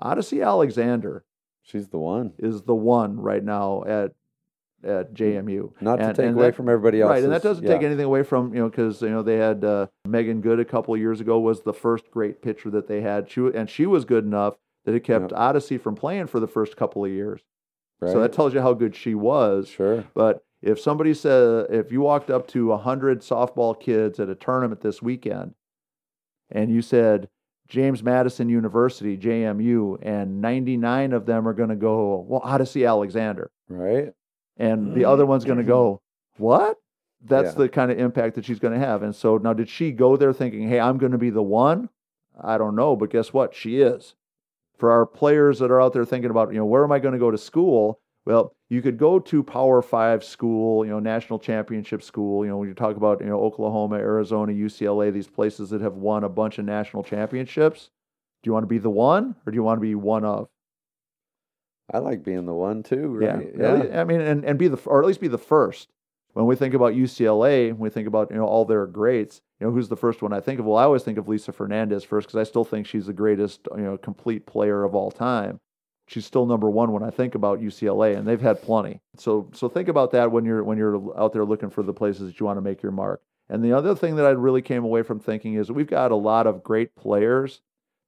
[0.00, 1.24] Odicci Alexander.
[1.62, 2.32] She's the one.
[2.38, 4.12] Is the one right now at
[4.84, 5.72] at JMU.
[5.80, 7.10] Not and, to take away that, from everybody else.
[7.10, 7.72] Right, and that doesn't yeah.
[7.72, 10.64] take anything away from, you know, because, you know, they had uh, Megan Good a
[10.64, 13.30] couple years ago was the first great pitcher that they had.
[13.30, 15.38] She, and she was good enough that it kept Yeah.
[15.38, 17.40] Odyssey from playing for the first couple of years.
[18.00, 18.12] Right.
[18.12, 19.68] So that tells you how good she was.
[19.68, 20.04] sure.
[20.14, 24.80] But if somebody said, if you walked up to 100 softball kids at a tournament
[24.80, 25.54] this weekend
[26.50, 27.28] and you said,
[27.68, 33.50] James Madison University, JMU, and 99 of them are going to go, well, Odicci Alexander.
[33.68, 34.12] Right.
[34.56, 36.00] And the other one's going to go,
[36.38, 36.78] what?
[37.24, 37.62] That's Yeah.
[37.64, 39.02] the kind of impact that she's going to have.
[39.02, 41.88] And so now, did she go there thinking, hey, I'm going to be the one?
[42.40, 42.94] I don't know.
[42.96, 43.54] But guess what?
[43.54, 44.14] She is.
[44.78, 47.14] For our players that are out there thinking about, you know, where am I going
[47.14, 48.00] to go to school?
[48.24, 52.44] Well, you could go to Power Five school, you know, national championship school.
[52.44, 55.94] You know, when you talk about, you know, Oklahoma, Arizona, UCLA, these places that have
[55.94, 57.90] won a bunch of national championships.
[58.42, 60.48] Do you want to be the one or do you want to be one of?
[61.92, 63.18] I like being the one too.
[63.22, 63.90] Yeah, Right.
[63.90, 64.00] yeah.
[64.00, 65.88] I mean, and, and be the or at least be the first.
[66.32, 69.40] When we think about UCLA, when we think about you know all their greats.
[69.60, 70.66] You know, who's the first one I think of?
[70.66, 73.68] Well, I always think of Lisa Fernandez first because I still think she's the greatest
[73.76, 75.60] you know complete player of all time.
[76.08, 79.00] She's still number one when I think about UCLA, and they've had plenty.
[79.16, 82.28] So so think about that when you're when you're out there looking for the places
[82.28, 83.22] that you want to make your mark.
[83.48, 86.16] And the other thing that I really came away from thinking is we've got a
[86.16, 87.60] lot of great players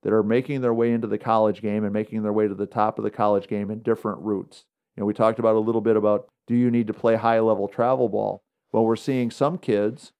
[0.03, 2.66] that are making their way into the college game and making their way to the
[2.66, 4.64] top of the college game in different routes.
[4.96, 7.40] You know, we talked about a little bit about do you need to play high
[7.40, 8.42] level travel ball?
[8.72, 10.12] Well, we're seeing some kids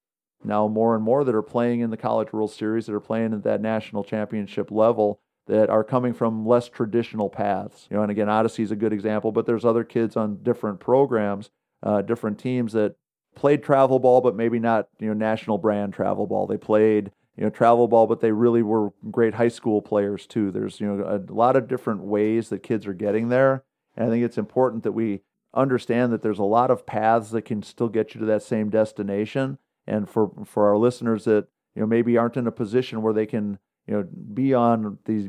[0.45, 3.33] now more and more that are playing in the College World Series that are playing
[3.33, 7.89] at that national championship level that are coming from less traditional paths.
[7.91, 10.79] You know, and again, Odicci is a good example, but there's other kids on different
[10.79, 11.51] programs,
[11.83, 12.97] uh, different teams that
[13.35, 16.47] played travel ball, but maybe not you know national brand travel ball.
[16.47, 20.51] They played you know travel ball, but they really were great high school players too.
[20.51, 23.65] There's you know a lot of different ways that kids are getting there,
[23.97, 25.23] and I think it's important that we
[25.55, 28.69] understand that there's a lot of paths that can still get you to that same
[28.69, 29.59] destination.
[29.87, 33.25] And for for our listeners that you know maybe aren't in a position where they
[33.25, 33.59] can
[33.89, 34.03] you know
[34.35, 35.29] be on these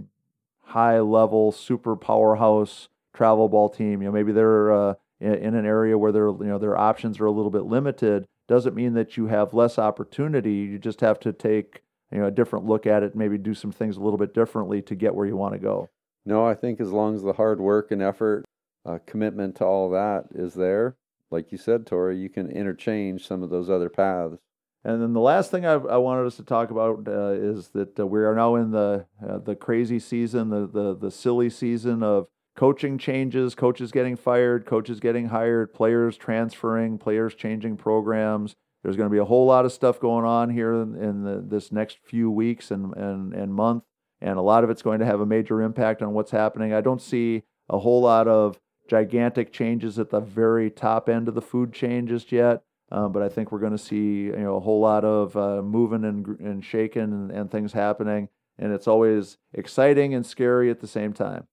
[0.61, 5.97] high level super powerhouse travel ball team, you know maybe they're uh, in, an area
[5.97, 8.25] where their you know their options are a little bit limited.
[8.47, 10.53] Doesn't mean that you have less opportunity.
[10.53, 11.81] You just have to take
[12.11, 14.81] you know a different look at it, maybe do some things a little bit differently
[14.83, 15.89] to get where you want to go.
[16.25, 18.45] No, I think as long as the hard work and effort,
[18.85, 20.95] uh, commitment to all that is there,
[21.31, 24.37] like you said, Tori, you can interchange some of those other paths.
[24.83, 27.99] And then the last thing I, I wanted us to talk about uh, is that
[27.99, 32.01] uh, we are now in the uh, the crazy season, the, the the silly season
[32.01, 38.55] of coaching changes, coaches getting fired, coaches getting hired, players transferring, players changing programs.
[38.83, 41.43] There's going to be a whole lot of stuff going on here in, in the,
[41.45, 43.83] this next few weeks and, and and month,
[44.21, 46.73] and a lot of it's going to have a major impact on what's happening.
[46.73, 48.59] I don't see a whole lot of
[48.89, 52.63] gigantic changes at the very top end of the food chain just yet.
[52.91, 55.61] Um, but I think we're going to see you know a whole lot of uh,
[55.61, 60.79] moving and and shaking and, and things happening, and it's always exciting and scary at
[60.79, 61.47] the same time.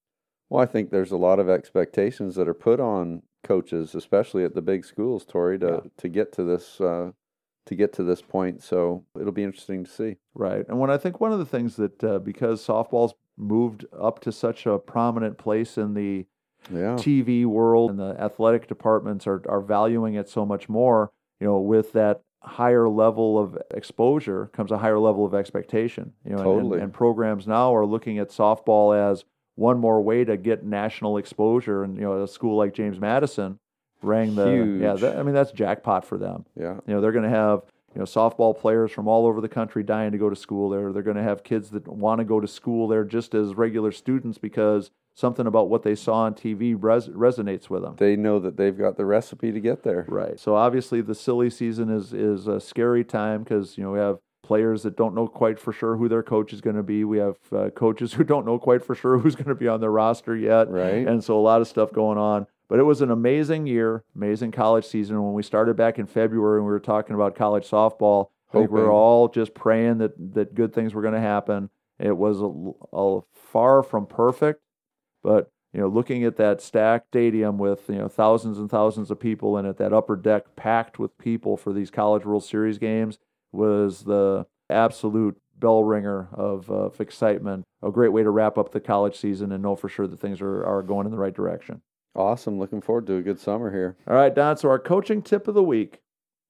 [0.49, 4.55] Well, I think there's a lot of expectations that are put on coaches, especially at
[4.55, 5.91] the big schools, Tori, to Yeah.
[5.99, 7.11] to get to this uh,
[7.67, 8.63] to get to this point.
[8.63, 10.17] So it'll be interesting to see.
[10.35, 14.21] Right, and when I think one of the things that uh, because softball's moved up
[14.21, 16.25] to such a prominent place in the
[16.73, 21.13] Yeah, TV world and the athletic departments are are valuing it so much more.
[21.41, 26.13] You know, with that higher level of exposure comes a higher level of expectation.
[26.25, 29.25] You know, and- and, and programs now are looking at softball as
[29.57, 31.83] one more way to get national exposure.
[31.83, 33.59] And you know, a school like James Madison
[34.03, 34.45] rang the
[34.81, 34.95] yeah.
[34.95, 36.45] That, I mean, that's jackpot for them.
[36.55, 37.63] yeah, You know, they're going to have
[37.97, 40.93] you know softball players from all over the country dying to go to school there.
[40.93, 43.91] They're going to have kids that want to go to school there just as regular
[43.91, 47.97] students because something about what they saw on TV res- resonates with them.
[47.97, 50.05] they know that they've got the recipe to get there.
[50.09, 50.39] Right.
[50.39, 54.19] So obviously the silly season is is a scary time because you know we have
[54.43, 57.03] players that don't know quite for sure who their coach is going to be.
[57.03, 59.81] We have uh, coaches who don't know quite for sure who's going to be on
[59.81, 60.69] their roster yet.
[60.69, 61.09] Right.
[61.09, 62.47] And so a lot of stuff going on.
[62.69, 65.23] But it was an amazing year, amazing college season.
[65.23, 68.71] When we started back in February and we were talking about college softball, I think
[68.71, 71.71] we were all just praying that that good things were going to happen.
[71.99, 72.51] It was a,
[72.93, 74.63] a far from perfect,
[75.23, 79.21] but you know, looking at that stacked stadium with you know thousands and thousands of
[79.21, 83.19] people in it, that upper deck packed with people for these College World Series games
[83.53, 87.65] was the absolute bell ringer of, of excitement.
[87.83, 90.41] A great way to wrap up the college season and know for sure that things
[90.41, 91.83] are, are going in the right direction.
[92.17, 92.59] Awesome.
[92.59, 93.97] Looking forward to a good summer here.
[94.09, 94.57] All right, Don.
[94.57, 96.01] So our coaching tip of the week.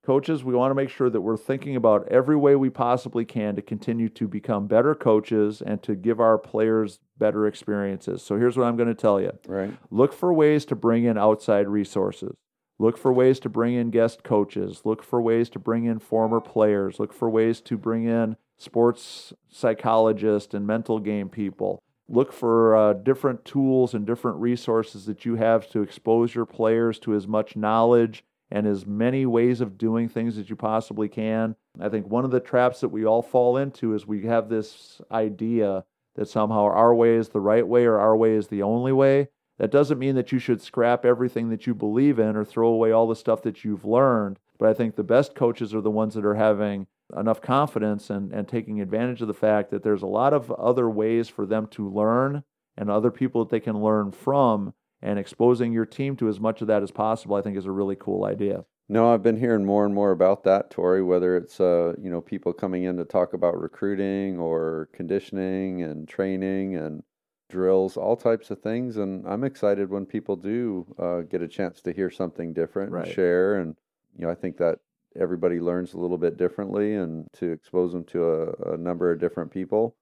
[0.05, 3.57] Coaches, we want to make sure that we're thinking about every way we possibly can
[3.57, 8.23] to continue to become better coaches and to give our players better experiences.
[8.23, 9.37] So here's what I'm going to tell you.
[9.49, 9.77] Right.
[9.91, 12.37] Look for ways to bring in outside resources.
[12.79, 14.83] Look for ways to bring in guest coaches.
[14.85, 17.01] Look for ways to bring in former players.
[17.01, 21.83] Look for ways to bring in sports psychologists and mental game people.
[22.09, 26.99] Look for uh, different tools and different resources that you have to expose your players
[27.01, 31.57] to as much knowledge and as many ways of doing things as you possibly can.
[31.81, 35.01] I think one of the traps that we all fall into is we have this
[35.11, 35.85] idea
[36.15, 39.29] that somehow our way is the right way or our way is the only way.
[39.59, 42.93] That doesn't mean that you should scrap everything that you believe in or throw away
[42.93, 44.39] all the stuff that you've learned.
[44.59, 46.87] But I think the best coaches are the ones that are having
[47.17, 50.89] enough confidence and, and taking advantage of the fact that there's a lot of other
[50.91, 52.43] ways for them to learn
[52.77, 56.61] and other people that they can learn from and exposing your team to as much
[56.63, 58.65] of that as possible, I think is a really cool idea.
[58.89, 61.03] No, I've been hearing more and more about that, Tori.
[61.03, 66.07] Whether it's uh, you know people coming in to talk about recruiting or conditioning and
[66.09, 67.03] training and
[67.51, 68.97] drills, all types of things.
[68.97, 73.07] And I'm excited when people do uh, get a chance to hear something different Right.
[73.07, 73.57] and share.
[73.57, 73.75] And
[74.17, 74.79] you know, I think that
[75.19, 79.21] everybody learns a little bit differently, and to expose them to a, a number of
[79.21, 79.97] different people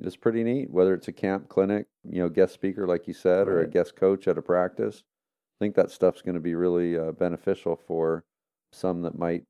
[0.00, 0.70] is pretty neat.
[0.70, 3.96] Whether it's a camp, clinic, you know, guest speaker like you said, or a guest
[3.96, 5.02] coach at a practice.
[5.60, 8.24] I think that stuff's going to be really uh, beneficial for
[8.72, 9.44] some that might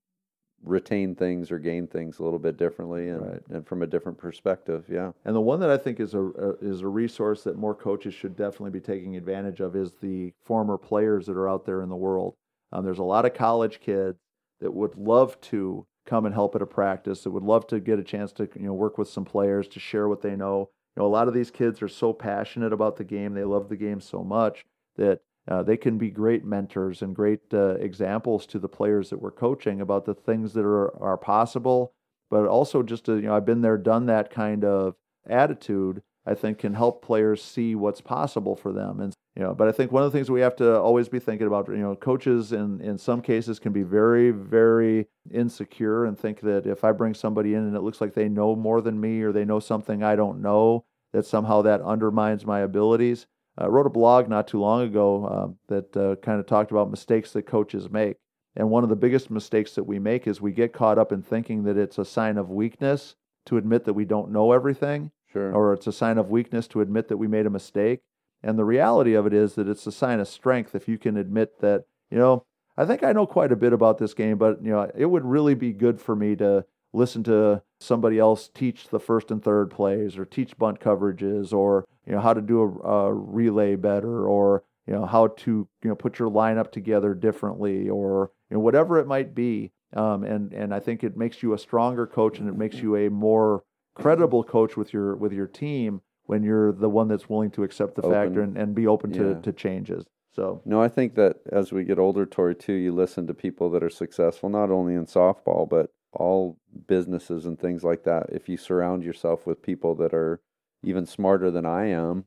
[0.65, 3.43] retain things or gain things a little bit differently and, Right.
[3.51, 4.85] and from a different perspective.
[4.89, 5.13] Yeah.
[5.25, 8.15] And the one that I think is a, a is a resource that more coaches
[8.15, 11.89] should definitely be taking advantage of is the former players that are out there in
[11.89, 12.35] the world.
[12.73, 14.19] Um, there's a lot of college kids
[14.63, 17.23] that would love to come and help at a practice.
[17.23, 19.81] That would love to get a chance to you know work with some players to
[19.81, 20.71] share what they know.
[20.97, 23.35] You know, a lot of these kids are so passionate about the game.
[23.35, 24.65] They love the game so much
[24.97, 29.21] that uh, they can be great mentors and great uh, examples to the players that
[29.21, 31.93] we're coaching about the things that are are possible.
[32.31, 34.95] But also just to you know, I've been there, done that kind of
[35.29, 36.03] attitude.
[36.25, 39.01] I think can help players see what's possible for them.
[39.01, 41.19] And you know, but I think one of the things we have to always be
[41.19, 46.19] thinking about, you know, coaches in in some cases can be very very insecure and
[46.19, 49.01] think that if I bring somebody in and it looks like they know more than
[49.01, 53.27] me or they know something I don't know, that somehow that undermines my abilities.
[53.57, 56.91] I wrote a blog not too long ago um, that uh, kind of talked about
[56.91, 58.17] mistakes that coaches make.
[58.57, 61.23] And one of the biggest mistakes that we make is we get caught up in
[61.23, 63.15] thinking that it's a sign of weakness
[63.47, 65.55] to admit that we don't know everything Sure.
[65.55, 68.01] or it's a sign of weakness to admit that we made a mistake.
[68.43, 71.17] And the reality of it is that it's a sign of strength if you can
[71.17, 72.45] admit that, you know,
[72.77, 75.25] I think I know quite a bit about this game, but, you know, it would
[75.25, 79.71] really be good for me to listen to somebody else teach the first and third
[79.71, 84.27] plays or teach bunt coverages or, you know, how to do a, a relay better
[84.27, 88.61] or, you know, how to, you know, put your lineup together differently or, you know,
[88.61, 89.71] whatever it might be.
[89.95, 92.97] Um, and, and I think it makes you a stronger coach and it makes you
[92.97, 93.63] a more
[93.95, 96.01] credible coach with your with your team
[96.33, 98.13] when you're the one that's willing to accept the Open.
[98.13, 99.41] factor and, and be open to, Yeah.
[99.43, 100.07] to changes.
[100.35, 103.69] So No, I think that as we get older, Tori, too, you listen to people
[103.73, 106.57] that are successful, not only in softball, but all
[106.87, 108.31] businesses and things like that.
[108.31, 110.41] If you surround yourself with people that are
[110.83, 112.25] even smarter than I am,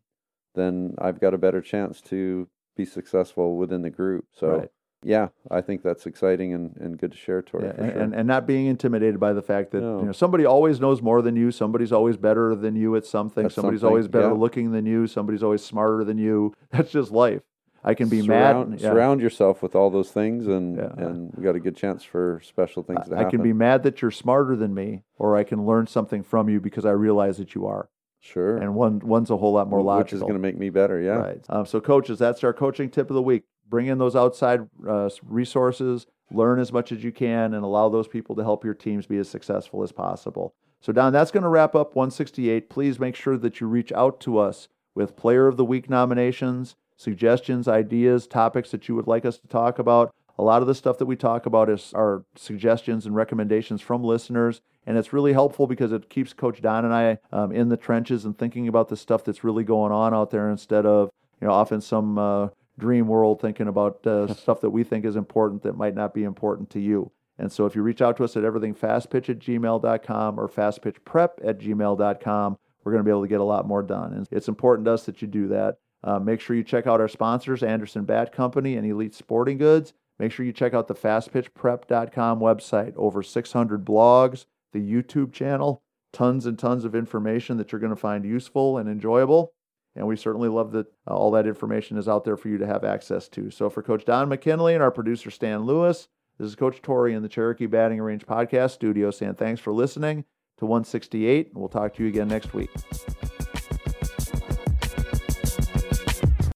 [0.53, 2.47] then I've got a better chance to
[2.77, 4.25] be successful within the group.
[4.33, 4.71] So, Right.
[5.03, 7.65] Yeah, I think that's exciting and, and good to share, Tori.
[7.65, 8.01] yeah, and, sure.
[8.01, 9.99] and and not being intimidated by the fact that No.
[9.99, 13.45] you know somebody always knows more than you, somebody's always better than you at something,
[13.45, 14.33] At somebody's something, always better yeah.
[14.33, 16.53] looking than you, somebody's always smarter than you.
[16.71, 17.41] That's just life.
[17.83, 18.81] I can be surround, mad.
[18.81, 18.89] yeah.
[18.89, 20.89] surround yourself with all those things, and Yeah.
[20.97, 23.27] and we got a good chance for special things to happen.
[23.27, 26.49] I can be mad that you're smarter than me, or I can learn something from
[26.49, 27.89] you because I realize that you are.
[28.21, 30.03] sure, And one one's a whole lot more logical.
[30.03, 30.99] which is going to make me better.
[30.99, 31.45] Yeah, Right.
[31.47, 33.43] Um, so, coaches, that's our coaching tip of the week.
[33.67, 38.07] Bring in those outside uh, resources, learn as much as you can, and allow those
[38.07, 40.53] people to help your teams be as successful as possible.
[40.81, 42.69] So, Don, that's going to wrap up 168.
[42.69, 46.75] Please make sure that you reach out to us with Player of the Week nominations,
[46.95, 50.13] suggestions, ideas, topics that you would like us to talk about.
[50.37, 54.03] A lot of the stuff that we talk about is our suggestions and recommendations from
[54.03, 57.77] listeners, and it's really helpful because it keeps Coach Don and I um, in the
[57.77, 61.09] trenches and thinking about the stuff that's really going on out there instead of
[61.41, 65.15] you know often some uh, dream world thinking about uh, stuff that we think is
[65.15, 67.11] important that might not be important to you.
[67.37, 71.59] And so if you reach out to us at everythingfastpitch at gmail.com or fastpitchprep at
[71.59, 74.13] gmail.com, we're going to be able to get a lot more done.
[74.13, 75.79] And it's important to us that you do that.
[76.03, 79.93] Uh, make sure you check out our sponsors, Anderson Bat Company and Elite Sporting Goods.
[80.19, 82.93] Make sure you check out the fastpitchprep.com website.
[82.95, 85.81] Over 600 blogs, the YouTube channel,
[86.13, 89.54] tons and tons of information that you're going to find useful and enjoyable.
[89.95, 92.67] And we certainly love that uh, all that information is out there for you to
[92.67, 93.49] have access to.
[93.49, 97.23] So for Coach Don McKinley and our producer Stan Lewis, this is Coach Tori in
[97.23, 100.25] the Cherokee Batting Range Podcast Studio saying thanks for listening
[100.57, 101.47] to 168.
[101.47, 102.71] And we'll talk to you again next week.